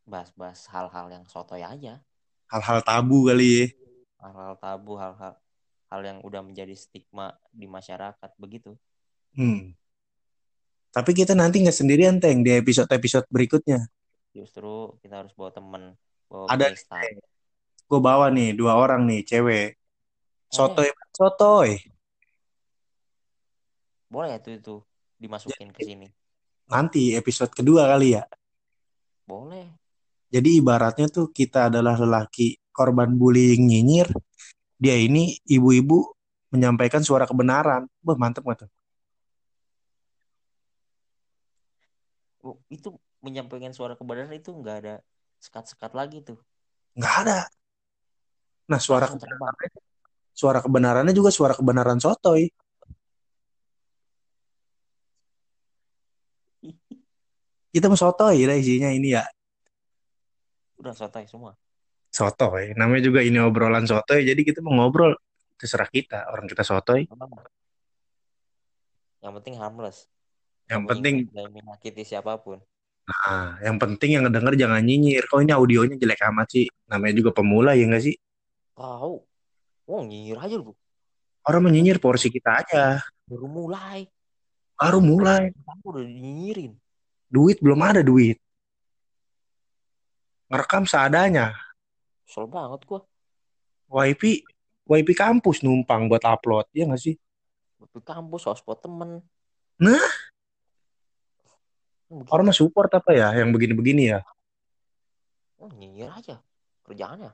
Bahas-bahas 0.06 0.68
hal-hal 0.70 1.10
yang 1.10 1.24
sotoy 1.26 1.64
aja. 1.64 1.98
Hal-hal 2.46 2.84
tabu 2.86 3.26
kali 3.26 3.48
ya. 3.48 3.66
Hal-hal 4.22 4.54
tabu, 4.62 4.94
hal-hal 4.94 5.34
hal 5.86 6.00
yang 6.02 6.18
udah 6.22 6.42
menjadi 6.44 6.74
stigma 6.76 7.34
di 7.50 7.66
masyarakat 7.66 8.30
begitu. 8.38 8.78
Hmm. 9.34 9.74
Tapi 10.96 11.12
kita 11.12 11.36
nanti 11.36 11.60
nggak 11.60 11.76
sendirian, 11.76 12.16
Teng, 12.16 12.40
di 12.40 12.56
episode-episode 12.56 13.28
berikutnya. 13.28 13.84
Justru 14.32 14.96
kita 15.04 15.20
harus 15.20 15.36
bawa 15.36 15.52
temen, 15.52 15.92
bawa 16.24 16.48
Ada. 16.48 16.72
Gue 17.84 18.00
bawa 18.00 18.32
nih, 18.32 18.56
dua 18.56 18.80
orang 18.80 19.04
nih, 19.04 19.20
cewek. 19.28 19.76
Sotoy, 20.48 20.88
sotoy. 21.12 21.76
Boleh 24.08 24.32
ya 24.32 24.38
itu 24.40 24.56
itu 24.56 24.74
dimasukin 25.20 25.68
ke 25.76 25.84
sini. 25.84 26.08
Nanti 26.72 27.12
episode 27.12 27.52
kedua 27.52 27.84
kali 27.92 28.16
ya. 28.16 28.24
Boleh. 29.28 29.76
Jadi 30.32 30.64
ibaratnya 30.64 31.12
tuh 31.12 31.28
kita 31.28 31.68
adalah 31.68 32.00
lelaki 32.00 32.56
korban 32.72 33.12
bullying 33.20 33.68
nyinyir, 33.68 34.08
dia 34.80 34.96
ini 34.96 35.36
ibu-ibu 35.44 36.08
menyampaikan 36.56 37.04
suara 37.04 37.28
kebenaran. 37.28 37.84
Wah, 38.00 38.16
mantep 38.16 38.48
gak 38.48 38.64
tuh? 38.64 38.70
Itu 42.70 42.94
menyampaikan 43.24 43.72
suara 43.74 43.98
kebenaran 43.98 44.34
itu 44.36 44.50
nggak 44.54 44.76
ada 44.84 44.94
sekat-sekat 45.42 45.92
lagi 45.92 46.22
tuh 46.22 46.38
Nggak 46.96 47.14
ada. 47.28 47.38
Nah, 48.66 48.80
suara 48.80 49.06
kebenarannya, 49.06 49.70
suara 50.32 50.58
kebenarannya 50.64 51.14
juga 51.14 51.28
suara 51.28 51.52
kebenaran 51.52 52.00
sotoy. 52.00 52.48
Kita 57.70 57.92
mau 57.92 58.00
sotoy 58.00 58.48
lah 58.48 58.56
isinya 58.56 58.88
ini 58.88 59.12
ya. 59.12 59.24
udah 60.76 60.92
sotai 60.92 61.24
semua 61.24 61.56
Sotoy. 62.12 62.72
Namanya 62.76 63.12
juga 63.12 63.20
ini 63.20 63.36
obrolan 63.40 63.84
sotoy. 63.84 64.24
Jadi 64.24 64.40
kita 64.40 64.64
mau 64.64 64.72
ngobrol. 64.76 65.12
Terserah 65.60 65.88
kita. 65.88 66.28
Orang 66.32 66.48
kita 66.48 66.64
sotoy. 66.64 67.04
yang 69.24 69.32
penting 69.40 69.58
harmless 69.58 70.06
Yang 70.66 70.80
Nggak 70.82 70.90
penting, 70.98 71.14
nggak 71.30 71.48
menyakiti 71.54 72.02
siapa 72.02 72.34
pun 72.42 72.58
nah, 73.06 73.54
yang 73.62 73.78
penting 73.78 74.18
yang 74.18 74.26
ngedenger 74.26 74.54
jangan 74.58 74.82
nyinyir. 74.82 75.22
Kok 75.30 75.46
ini 75.46 75.54
audionya 75.54 75.94
jelek 75.94 76.26
amat 76.26 76.46
sih? 76.50 76.66
Namanya 76.90 77.14
juga 77.14 77.30
pemula 77.30 77.78
ya 77.78 77.86
nggak 77.86 78.02
sih? 78.02 78.16
tahu 78.76 79.24
oh 79.88 80.00
nyinyir 80.04 80.36
aja 80.36 80.56
lu 80.60 80.74
Orang 81.46 81.70
menyinyir 81.70 82.02
porsi 82.02 82.26
kita 82.28 82.58
aja. 82.66 82.98
baru 83.30 83.46
mulai 83.46 84.10
Baru 84.74 84.98
mulai. 84.98 85.54
kamu 85.54 85.84
udah 85.86 86.04
nyinyirin 86.04 86.72
Duit 87.30 87.58
belum 87.62 87.80
ada 87.82 88.02
duit. 88.02 88.38
Ngerekam 90.50 90.86
seadanya. 90.86 91.54
kesel 92.26 92.46
banget 92.50 92.82
gua 92.86 93.02
WiFi, 93.86 94.42
WiFi 94.90 95.14
kampus 95.14 95.62
numpang 95.62 96.10
buat 96.10 96.22
upload. 96.26 96.66
Ya 96.74 96.86
nggak 96.90 97.02
sih? 97.02 97.14
di 97.76 98.00
kampus 98.02 98.44
hotspot 98.50 98.82
temen 98.82 99.22
Nah. 99.78 100.15
Orang 102.06 102.50
mah 102.50 102.56
support 102.56 102.90
apa 102.94 103.10
ya? 103.12 103.34
Yang 103.34 103.50
begini-begini 103.54 104.02
ya. 104.14 104.20
oh, 105.58 105.72
nyinyir 105.72 106.12
aja 106.12 106.38
kerjaannya 106.86 107.32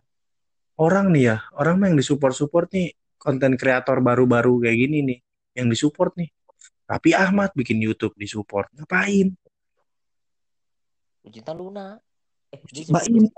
Orang 0.81 1.13
nih 1.13 1.25
ya. 1.29 1.37
Orang 1.53 1.77
mah 1.79 1.93
yang 1.93 1.99
disupport-support 2.01 2.73
nih. 2.73 2.97
Konten 3.21 3.55
kreator 3.61 4.01
baru-baru 4.01 4.65
kayak 4.65 4.79
gini 4.89 4.99
nih. 5.05 5.19
Yang 5.53 5.67
disupport 5.77 6.13
nih. 6.17 6.31
Tapi 6.89 7.13
Ahmad 7.13 7.53
bikin 7.53 7.79
YouTube 7.79 8.17
disupport. 8.17 8.67
Ngapain? 8.73 9.37
Lucinta 11.23 11.53
Luna 11.55 12.01
eh 12.53 12.61
Imo. 13.09 13.31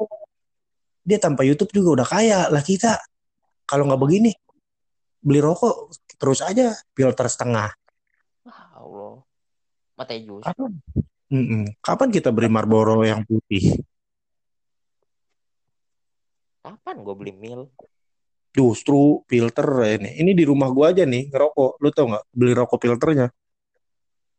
Dia 1.05 1.21
tanpa 1.21 1.45
YouTube 1.45 1.71
juga 1.71 2.03
udah 2.03 2.09
kaya 2.09 2.38
lah 2.49 2.64
kita. 2.64 2.97
Kalau 3.69 3.85
nggak 3.85 4.00
begini, 4.00 4.33
beli 5.21 5.41
rokok 5.41 5.93
terus 6.17 6.41
aja 6.41 6.73
filter 6.97 7.29
setengah. 7.29 7.71
Wah, 8.45 8.62
Allah 8.76 9.21
mata 9.97 10.17
jus? 10.17 10.43
Mm-mm. 11.35 11.67
Kapan 11.83 12.14
kita 12.14 12.31
beli 12.31 12.47
Marlboro 12.47 13.03
yang 13.03 13.26
putih? 13.26 13.83
kapan 16.64 17.05
gua 17.05 17.12
beli 17.12 17.37
mil 17.37 17.69
Justru 18.55 19.26
filter 19.26 19.67
ini. 19.99 20.14
Ini 20.23 20.31
di 20.31 20.47
rumah 20.47 20.71
gua 20.71 20.95
aja 20.95 21.03
nih 21.03 21.26
ngerokok. 21.26 21.83
Lu 21.83 21.91
tau 21.91 22.07
nggak? 22.07 22.25
Beli 22.31 22.53
rokok 22.55 22.79
filternya. 22.79 23.26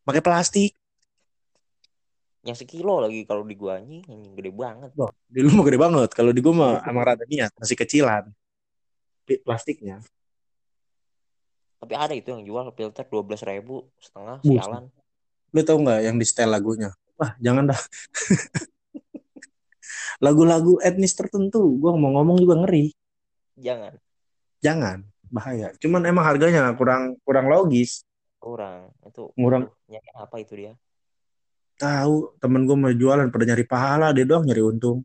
Pakai 0.07 0.23
plastik. 0.23 0.71
yang 2.45 2.53
sekilo 2.53 3.01
lagi 3.01 3.25
kalau 3.25 3.41
di 3.41 3.57
gua 3.57 3.81
anjing 3.81 4.05
anjing 4.05 4.37
gede 4.37 4.53
banget 4.53 4.93
Loh, 4.93 5.09
di 5.25 5.41
lu 5.41 5.49
mah 5.57 5.65
gede 5.65 5.79
banget. 5.81 6.09
Kalau 6.13 6.29
di 6.29 6.39
gua 6.45 6.53
mah 6.53 6.73
emang 6.85 7.03
rada 7.03 7.25
niat, 7.25 7.49
masih 7.57 7.73
kecilan. 7.73 8.29
Plastiknya. 9.25 10.05
tapi 11.81 11.93
ada 11.97 12.13
itu 12.13 12.29
yang 12.33 12.45
jual 12.45 12.69
filter 12.73 13.05
dua 13.09 13.21
belas 13.25 13.41
ribu 13.45 13.89
setengah 13.97 14.41
sialan 14.41 14.89
Lu 15.55 15.63
tau 15.63 15.79
nggak 15.79 15.99
yang 16.03 16.15
di 16.19 16.25
setel 16.27 16.51
lagunya? 16.51 16.91
Wah, 17.15 17.31
jangan 17.39 17.71
dah. 17.71 17.79
Lagu-lagu 20.25 20.75
etnis 20.83 21.15
tertentu, 21.15 21.79
gua 21.79 21.95
mau 21.95 22.11
ngomong 22.19 22.37
juga 22.43 22.55
ngeri. 22.63 22.91
jangan 23.55 23.95
Jangan, 24.59 24.97
bahaya. 25.29 25.69
Cuman 25.77 26.01
emang 26.09 26.25
harganya 26.25 26.73
kurang 26.75 27.15
kurang 27.23 27.45
logis. 27.47 28.03
kurang 28.43 28.91
itu 29.07 29.31
Kurang. 29.35 29.71
apa 30.15 30.35
itu 30.43 30.53
dia 30.59 30.73
Tahu 31.75 32.39
temen 32.39 32.63
gue 32.67 32.77
mau 32.79 32.93
jualan 33.01 33.27
pada 33.33 33.43
nyari 33.49 33.65
pahala, 33.67 34.07
dia 34.15 34.23
doang 34.29 34.45
nyari 34.47 34.63
untung. 34.63 34.97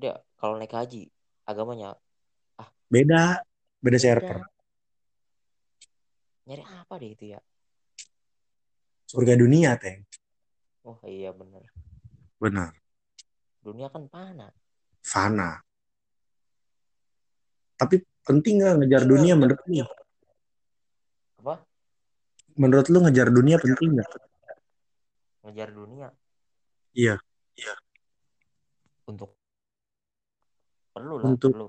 dia 0.00 0.14
kalau 0.38 0.54
naik 0.58 0.74
haji 0.74 1.06
agamanya 1.46 1.94
Beda, 2.92 3.40
beda 3.84 3.98
beda. 3.98 4.04
server. 4.04 4.38
nyari 6.48 6.62
apa 6.64 6.94
deh 7.00 7.10
itu 7.14 7.24
ya 7.34 7.40
Surga 9.04 9.34
dunia, 9.34 9.76
Teng. 9.76 10.02
oh 10.84 10.98
iya 11.04 11.30
bener 11.30 11.64
Benar. 12.36 12.72
dunia 13.58 13.88
kan 13.88 14.04
panah 14.06 14.52
Fana. 15.00 15.60
Tapi 17.74 17.96
penting 18.20 18.60
nggak 18.60 18.74
ngejar 18.80 19.02
dunia 19.04 19.32
menurut 19.34 19.60
lu? 19.62 19.84
apa 21.38 21.60
Menurut 22.54 22.86
lu 22.88 22.98
ngejar 23.00 23.28
dunia 23.28 23.56
penting 23.56 23.92
nggak? 23.92 24.08
ngejar 25.42 25.68
dunia 25.70 26.08
Iya. 26.92 27.20
untuk 29.04 29.36
perlu 30.90 31.20
lah 31.20 31.24
Untuk 31.26 31.52
perlu 31.52 31.68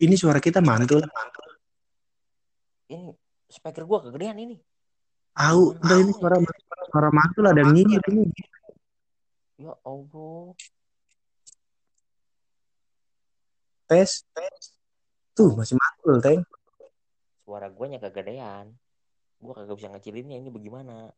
ini 0.00 0.16
suara 0.16 0.40
kita 0.40 0.64
mantul. 0.64 1.04
ini 2.88 3.12
speaker 3.46 3.84
gua 3.84 4.00
kegedean 4.00 4.36
ini 4.38 4.56
Tahu, 5.40 5.62
udah 5.72 5.96
ini 6.04 6.12
suara 6.12 6.36
suara 6.92 7.08
mantul 7.08 7.48
ada 7.48 7.64
yang 7.64 7.72
nyinyir 7.72 8.02
ini. 8.12 8.28
ya 9.56 9.72
allah 9.88 10.52
Tes. 13.88 14.22
Tuh, 15.32 15.56
masih 15.56 15.80
mantul, 15.80 16.20
Teng. 16.20 16.40
suara 17.42 17.66
guanya 17.66 17.98
kegedean 17.98 18.78
gua 19.42 19.58
kagak 19.58 19.74
bisa 19.80 19.88
ngecilinnya 19.90 20.38
ini 20.38 20.52
bagaimana 20.54 21.10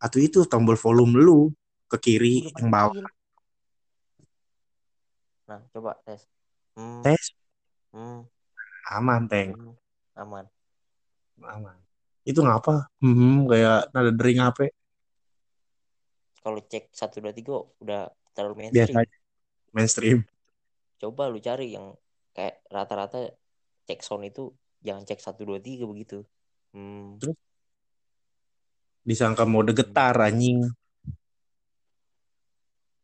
Atau 0.00 0.18
itu 0.18 0.42
tombol 0.48 0.74
volume 0.74 1.20
lu 1.22 1.40
ke 1.86 2.00
kiri 2.00 2.48
Udah 2.48 2.58
yang 2.58 2.68
bawah. 2.72 3.06
nah 5.48 5.60
coba 5.72 5.96
tes 6.04 6.24
hmm, 6.76 7.00
Tes. 7.04 7.24
hmm, 7.94 8.20
Aman, 8.90 9.28
Teng. 9.30 9.52
hmm, 9.54 9.74
aman 10.18 10.44
Aman. 11.38 11.78
Itu 12.28 12.44
ngapa? 12.44 12.92
Hmm, 13.00 13.48
kayak 13.48 13.88
nada 13.90 14.12
dering 14.12 14.44
HP. 14.44 14.68
kalau 16.38 16.64
cek 16.64 16.88
satu 16.92 17.20
dua 17.20 17.32
tiga 17.32 17.60
udah 17.76 18.08
terlalu 18.32 18.72
Biasa 18.72 18.72
mainstream 18.72 18.96
aja. 19.00 19.16
Mainstream. 19.68 20.18
coba 20.96 21.28
lu 21.28 21.38
cari 21.38 21.76
yang 21.76 21.92
kayak 22.32 22.64
rata-rata 22.66 23.36
cek 23.84 24.00
sound 24.00 24.24
itu 24.24 24.48
jangan 24.80 25.04
cek 25.04 25.20
satu 25.20 25.44
dua 25.44 25.60
tiga 25.60 25.84
begitu 25.84 26.24
hmm, 26.72 27.20
Disangka 29.04 29.44
mode 29.44 29.76
getar, 29.76 30.16
anjing. 30.16 30.72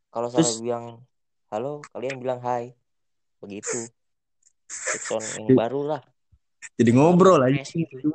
kalau 0.09 0.33
salah 0.33 0.41
Terus- 0.41 0.63
bilang 0.65 1.05
halo 1.49 1.85
kalian 1.93 2.17
bilang 2.19 2.41
hai 2.41 2.73
begitu 3.39 3.85
cek 4.95 5.03
sound 5.05 5.27
yang 5.37 5.53
baru 5.53 5.81
lah 5.85 6.03
Jadi 6.75 6.91
ngobrol 6.91 7.45
aja. 7.45 7.61
Fresh 7.61 7.77
gitu. 7.77 8.09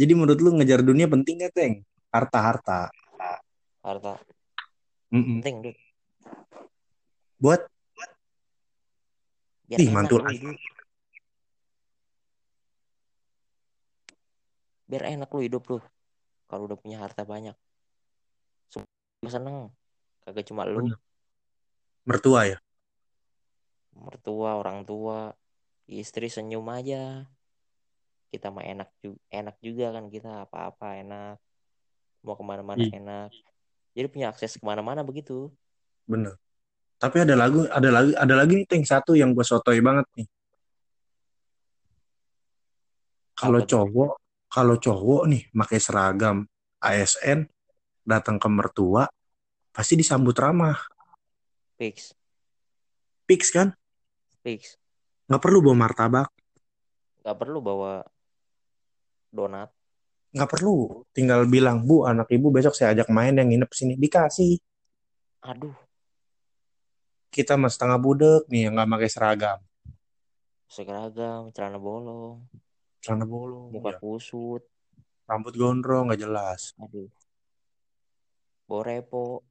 Jadi 0.00 0.16
menurut 0.16 0.40
lu 0.40 0.56
ngejar 0.56 0.80
dunia 0.80 1.04
penting 1.04 1.44
gak, 1.44 1.52
Teng? 1.52 1.84
Harta-harta. 2.08 2.88
harta. 3.84 4.16
Mm-mm. 5.12 5.42
penting 5.42 5.56
deh 5.66 5.76
Buat? 7.36 7.68
Biar 9.68 9.78
Ih, 9.82 9.90
mantul. 9.92 10.22
lu 10.24 10.54
biar 14.90 15.06
enak 15.06 15.30
lu 15.30 15.40
hidup 15.46 15.62
lu. 15.70 15.78
Kalau 16.50 16.66
udah 16.66 16.74
punya 16.74 16.98
harta 16.98 17.22
banyak. 17.22 17.54
Semua 18.66 19.30
seneng. 19.30 19.70
Kagak 20.26 20.50
cuma 20.50 20.66
lu. 20.66 20.90
Mertua 22.02 22.50
ya. 22.50 22.58
mertua 23.94 24.58
orang 24.58 24.82
tua. 24.82 25.30
Istri 25.86 26.26
senyum 26.26 26.66
aja 26.66 27.30
kita 28.30 28.48
mah 28.54 28.62
enak 28.62 28.88
juga 29.02 29.18
enak 29.30 29.56
juga 29.58 29.86
kan 29.94 30.04
kita 30.06 30.46
apa-apa 30.46 30.86
enak 31.02 31.36
mau 32.22 32.34
ke 32.38 32.44
mana-mana 32.46 32.80
Iya. 32.80 32.90
enak 33.02 33.28
jadi 33.92 34.06
punya 34.06 34.26
akses 34.30 34.54
ke 34.56 34.64
mana-mana 34.64 35.02
begitu 35.02 35.50
Bener. 36.10 36.34
Tapi 37.00 37.22
ada 37.22 37.32
lagu, 37.32 37.64
ada 37.70 37.88
lagi, 37.88 38.12
ada 38.18 38.34
lagi 38.34 38.52
nih 38.60 38.66
Teng 38.66 38.82
satu 38.82 39.14
yang 39.14 39.30
gue 39.30 39.46
sotoy 39.46 39.78
banget 39.78 40.04
nih. 40.18 40.26
Kalau 43.32 43.62
cowok, 43.64 44.12
kalau 44.50 44.76
cowok 44.76 45.22
nih 45.30 45.42
pakai 45.54 45.78
seragam 45.80 46.44
ASN 46.82 47.46
datang 48.04 48.36
ke 48.36 48.48
mertua 48.50 49.06
pasti 49.70 49.94
disambut 49.96 50.34
ramah. 50.36 50.76
fix 51.80 52.12
Fix 53.24 53.48
kan? 53.54 53.72
fix 54.42 54.76
Nggak 55.30 55.40
perlu 55.40 55.62
bawa 55.62 55.86
martabak. 55.88 56.28
nggak 57.22 57.36
perlu 57.38 57.62
bawa 57.62 58.02
donat 59.30 59.70
Nggak 60.30 60.46
perlu. 60.46 61.02
Tinggal 61.10 61.42
bilang, 61.50 61.82
Bu, 61.82 62.06
anak 62.06 62.30
ibu 62.30 62.54
besok 62.54 62.70
saya 62.78 62.94
ajak 62.94 63.10
main 63.10 63.34
yang 63.34 63.50
nginep 63.50 63.70
sini. 63.74 63.94
Dikasih. 63.98 64.62
aduh 65.42 65.74
Kita 67.30 67.58
mas 67.58 67.74
setengah 67.74 67.98
budek 67.98 68.46
nih 68.46 68.70
yang 68.70 68.78
nggak 68.78 68.90
pakai 68.90 69.10
seragam. 69.10 69.58
seragam 70.70 71.50
celana 71.50 71.82
bolong 71.82 72.46
Celana 73.02 73.26
bolong. 73.26 73.74
muka 73.74 73.90
ya. 73.90 73.98
kusut 73.98 74.62
Rambut 75.26 75.54
gondrong 75.58 76.10
nggak 76.10 76.22
jelas. 76.22 76.78
aduh 76.78 77.10
bawa 78.70 78.82
repo 78.86 79.42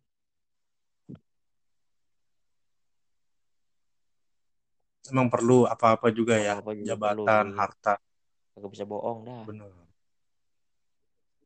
Emang 5.09 5.27
perlu 5.27 5.65
apa-apa 5.65 6.07
juga 6.13 6.37
ya. 6.37 6.55
Apa-apa 6.61 6.71
juga 6.77 6.87
Jabatan, 6.93 7.45
perlu, 7.51 7.57
harta. 7.57 7.93
Nggak 8.59 8.73
bisa 8.75 8.85
bohong 8.85 9.25
dah 9.25 9.43
Bener. 9.47 9.71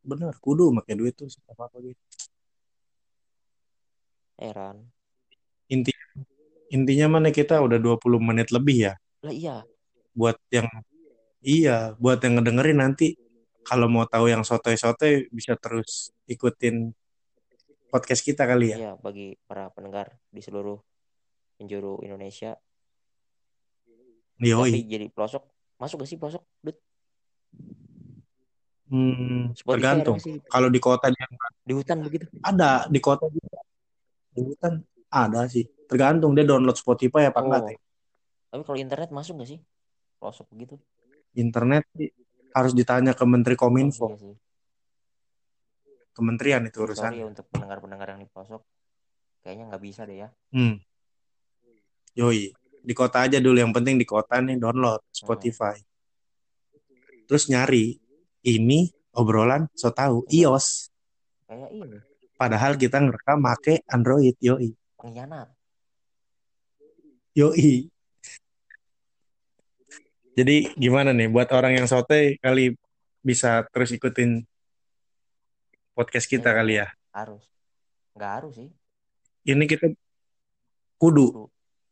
Bener, 0.04 0.36
kudu 0.43 0.76
pakai 0.84 0.99
duit 0.99 1.15
tuh 1.15 1.32
apa-apa 1.47 1.80
gitu. 1.80 1.95
heran 4.36 4.91
Inti 5.71 5.95
intinya 6.73 7.15
mana 7.15 7.30
kita 7.30 7.62
udah 7.62 7.78
20 7.78 8.02
menit 8.19 8.49
lebih 8.49 8.91
ya 8.91 8.93
lah 9.23 9.32
iya 9.32 9.58
buat 10.13 10.38
yang 10.49 10.67
iya, 11.41 11.93
buat 11.97 12.21
yang 12.21 12.41
ngedengerin 12.41 12.82
nanti 12.82 13.17
kalau 13.63 13.88
mau 13.88 14.04
tahu 14.06 14.28
yang 14.30 14.43
sotoy-sotoy 14.43 15.32
bisa 15.32 15.56
terus 15.56 16.12
ikutin 16.28 16.91
podcast 17.89 18.26
kita 18.26 18.43
kali 18.43 18.73
ya. 18.73 18.78
iya 18.78 18.91
bagi 18.97 19.38
para 19.45 19.69
pendengar 19.69 20.17
di 20.34 20.41
seluruh 20.41 20.82
penjuru 21.58 22.02
Indonesia 22.02 22.58
tapi 24.43 24.49
Yoi. 24.49 24.84
jadi 24.89 25.08
pelosok 25.13 25.45
masuk 25.78 26.04
gak 26.04 26.10
sih 26.10 26.17
pelosok 26.19 26.43
Dut? 26.60 26.78
Hmm, 28.94 29.58
Spotify 29.58 29.74
tergantung. 29.80 30.18
Kalau 30.46 30.70
di 30.70 30.78
kota 30.78 31.10
dia 31.10 31.26
di 31.66 31.74
hutan 31.74 31.98
begitu 32.06 32.30
ada, 32.46 32.86
di 32.86 33.00
kota 33.02 33.26
juga. 33.26 33.60
Di 34.30 34.42
hutan 34.46 34.84
ada 35.10 35.50
sih. 35.50 35.66
Tergantung 35.89 36.38
dia 36.38 36.46
download 36.46 36.78
Spotify 36.78 37.30
apa 37.30 37.39
enggak. 37.42 37.62
Oh. 37.63 37.70
Teh. 37.74 37.80
tapi 38.54 38.62
kalau 38.70 38.78
internet 38.78 39.10
masuk 39.10 39.42
gak 39.42 39.50
sih 39.50 39.60
pelosok 40.22 40.46
begitu 40.54 40.78
Internet 41.34 41.89
harus 42.54 42.78
ditanya 42.78 43.18
ke 43.18 43.26
Menteri 43.26 43.58
Kominfo, 43.58 44.13
iya 44.13 44.18
sih 44.22 44.36
kementerian 46.13 46.62
itu 46.70 46.86
sorry 46.86 46.94
urusan. 46.94 47.12
ya 47.18 47.26
untuk 47.26 47.46
pendengar-pendengar 47.50 48.13
yang 48.13 48.22
di 48.22 48.30
pelosok 48.30 48.62
kayaknya 49.42 49.74
nggak 49.74 49.82
bisa 49.82 50.06
deh 50.06 50.18
ya 50.22 50.30
Hmm. 50.54 50.78
Yoi. 52.13 52.54
Di 52.86 52.94
kota 52.94 53.26
aja 53.26 53.42
dulu 53.42 53.58
yang 53.58 53.74
penting 53.74 53.98
di 53.98 54.06
kota 54.06 54.38
nih 54.38 54.62
download 54.62 55.02
Spotify. 55.10 55.74
Terus 57.34 57.50
nyari 57.50 57.98
ini 58.46 58.93
obrolan 59.17 59.65
so 59.74 59.89
tahu 59.89 60.22
iOS. 60.30 60.93
kayak 61.50 61.74
ini 61.74 61.98
Padahal 62.38 62.78
kita 62.78 63.02
ngerekam 63.02 63.41
make 63.41 63.82
Android, 63.89 64.38
yoi. 64.38 64.69
pengkhianat 64.93 65.50
Yoi. 67.34 67.89
Jadi 70.38 70.78
gimana 70.78 71.10
nih 71.10 71.26
buat 71.26 71.50
orang 71.50 71.74
yang 71.74 71.89
sotoy 71.89 72.38
kali 72.38 72.78
bisa 73.26 73.65
terus 73.74 73.89
ikutin 73.89 74.46
podcast 75.98 76.30
kita 76.30 76.54
Iya. 76.54 76.58
kali 76.62 76.74
ya. 76.78 76.88
harus 77.17 77.50
nggak 78.13 78.30
harus 78.38 78.54
sih 78.62 78.69
Ini 79.41 79.65
kita 79.65 79.89
kudu, 81.02 81.26
Kudu. 81.34 81.43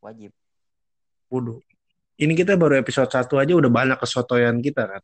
wajib 0.06 0.30
kudu. 1.26 1.58
Ini 2.22 2.38
kita 2.38 2.54
baru 2.54 2.78
episode 2.78 3.10
1 3.10 3.42
aja 3.42 3.58
udah 3.58 3.74
banyak 3.74 3.98
kesotoyan 3.98 4.62
kita 4.62 4.86
kan. 4.86 5.02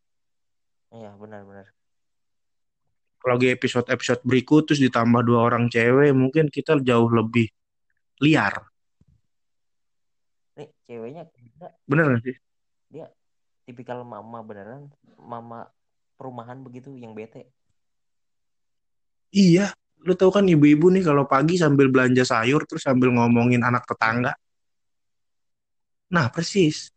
Iya 0.95 1.12
benar-benar 1.21 1.67
Kalau 3.21 3.34
lagi 3.36 3.50
episode-episode 3.52 4.21
berikut 4.30 4.62
terus 4.69 4.80
ditambah 4.80 5.21
dua 5.26 5.39
orang 5.50 5.67
cewek 5.73 6.13
mungkin 6.15 6.45
kita 6.54 6.80
jauh 6.80 7.10
lebih 7.12 7.50
liar. 8.23 8.54
nih 10.58 10.69
ceweknya 10.86 11.23
kita 11.36 11.67
Bener 11.89 12.06
gak 12.13 12.21
sih? 12.26 12.36
tipikal 13.67 14.00
mama 14.08 14.39
beneran 14.47 14.88
mama 15.19 15.67
perumahan 16.17 16.63
begitu 16.65 16.95
yang 16.95 17.12
bete 17.12 17.52
Iya, 19.36 19.76
lu 20.08 20.13
tahu 20.19 20.32
kan 20.36 20.45
ibu-ibu 20.47 20.88
nih 20.93 21.04
kalau 21.04 21.23
pagi 21.28 21.60
sambil 21.60 21.91
belanja 21.93 22.23
sayur 22.23 22.62
terus 22.69 22.84
sambil 22.88 23.10
ngomongin 23.15 23.62
anak 23.69 23.84
tetangga. 23.89 24.32
Nah, 26.15 26.28
persis. 26.32 26.89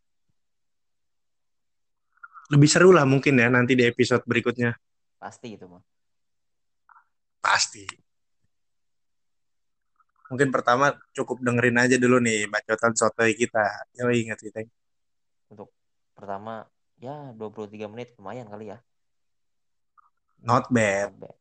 Lebih 2.51 2.69
seru 2.69 2.91
lah 2.91 3.07
mungkin 3.07 3.39
ya 3.39 3.49
nanti 3.49 3.79
di 3.79 3.87
episode 3.87 4.27
berikutnya. 4.27 4.75
pasti 5.21 5.53
itu 5.53 5.69
mah 5.69 5.85
Pasti. 7.41 7.85
Mungkin 10.33 10.49
pertama 10.53 10.97
cukup 11.13 11.45
dengerin 11.45 11.77
aja 11.77 11.97
dulu 11.97 12.21
nih 12.21 12.49
bacotan 12.49 12.93
sotoy 12.97 13.33
kita. 13.37 13.65
Yo 13.97 14.11
ingat 14.13 14.39
kita. 14.41 14.67
untuk 15.51 15.75
pertama 16.15 16.63
ya 17.03 17.35
23 17.35 17.91
menit 17.91 18.15
lumayan 18.15 18.47
kali 18.47 18.71
ya 18.71 18.79
Not 20.41 20.71
bad. 20.71 21.11
Not 21.11 21.35
bad. 21.35 21.37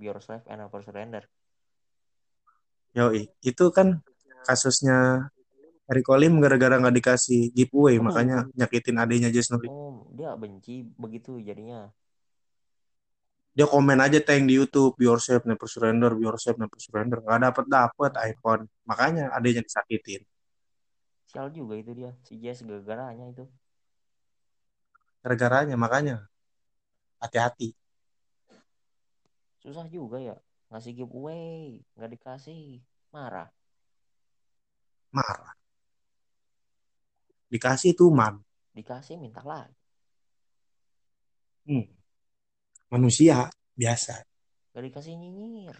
Be 0.00 0.08
yourself 0.08 0.44
and 0.48 0.64
never 0.64 0.80
surrender 0.80 1.28
Yoi. 2.96 3.28
Itu 3.44 3.68
kan 3.76 4.00
kasusnya 4.48 5.28
Eric 5.86 6.06
Olim 6.10 6.42
gara-gara 6.42 6.76
nggak 6.82 6.96
dikasih 6.98 7.54
giveaway 7.54 7.96
Aduh. 7.96 8.04
makanya 8.10 8.36
nyakitin 8.58 8.96
adiknya 8.98 9.30
Jess 9.30 9.50
Nuri. 9.50 9.70
oh 9.70 10.10
dia 10.12 10.34
benci 10.34 10.82
begitu 10.98 11.38
jadinya 11.40 11.90
Dia 13.56 13.64
komen 13.64 13.96
aja 14.04 14.20
tank 14.20 14.44
di 14.44 14.60
YouTube 14.60 15.00
be 15.00 15.08
yourself 15.08 15.40
never 15.48 15.64
surrender, 15.64 16.12
be 16.12 16.28
yourself 16.28 16.60
never 16.60 16.76
surrender. 16.76 17.24
Nggak 17.24 17.40
dapet 17.40 17.64
dapet 17.72 18.12
iPhone. 18.20 18.68
Makanya 18.84 19.32
adiknya 19.32 19.64
disakitin. 19.64 20.20
sial 21.24 21.48
juga 21.48 21.72
itu 21.80 21.96
dia 21.96 22.12
si 22.20 22.36
Jess 22.36 22.60
gara-garanya 22.60 23.32
itu 23.32 23.48
Gara-garanya 25.24 25.72
makanya 25.74 26.28
hati-hati. 27.16 27.72
susah 29.56 29.88
juga 29.88 30.20
ya 30.20 30.36
ngasih 30.68 30.92
giveaway 30.92 31.80
nggak 31.96 32.10
dikasih 32.12 32.84
marah 33.08 33.48
Marah. 35.10 35.55
Dikasih 37.46 37.94
tuman. 37.94 38.42
dikasih 38.76 39.16
minta 39.16 39.40
lagi 39.40 39.72
Hmm. 41.66 41.88
Manusia 42.92 43.48
biasa. 43.74 44.22
nggak 44.70 44.84
dikasih 44.92 45.12
nyinyir 45.16 45.76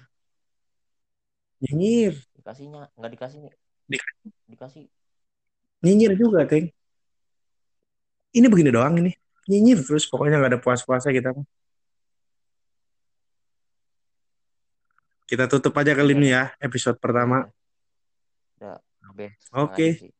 Nyinyir. 1.62 2.14
dikasihnya 2.34 2.90
nggak 2.96 3.12
dikasih 3.14 3.38
Di- 3.86 4.02
dikasih 4.50 4.84
Nyinyir 5.84 6.16
juga, 6.18 6.42
Teng. 6.48 6.72
Ini 8.32 8.46
begini 8.48 8.72
doang 8.72 8.96
ini. 8.98 9.12
Nyinyir 9.46 9.84
terus 9.86 10.08
pokoknya 10.10 10.40
nggak 10.40 10.52
ada 10.56 10.60
puas-puasnya 10.64 11.12
kita. 11.14 11.30
Kita 15.26 15.44
tutup 15.46 15.74
aja 15.76 15.92
kali 15.94 16.16
ini 16.16 16.32
ya 16.32 16.50
episode 16.58 16.96
pertama. 16.98 17.46
habis 19.06 19.32
Oke. 19.54 20.10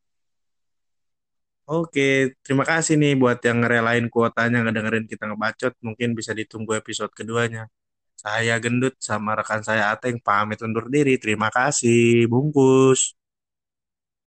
Oke, 1.66 2.00
terima 2.46 2.62
kasih 2.70 2.94
nih 3.00 3.12
buat 3.22 3.38
yang 3.42 3.58
ngerelain 3.62 4.06
kuotanya 4.14 4.58
ngedengerin 4.62 5.06
kita 5.10 5.24
ngebacot. 5.26 5.72
Mungkin 5.86 6.08
bisa 6.18 6.30
ditunggu 6.38 6.72
episode 6.78 7.10
keduanya. 7.18 7.66
Saya 8.14 8.54
Gendut 8.62 8.94
sama 9.02 9.34
rekan 9.38 9.62
saya 9.66 9.90
Ateng 9.94 10.16
pamit 10.26 10.58
undur 10.62 10.86
diri. 10.94 11.18
Terima 11.22 11.48
kasih. 11.50 12.30
Bungkus. 12.30 13.15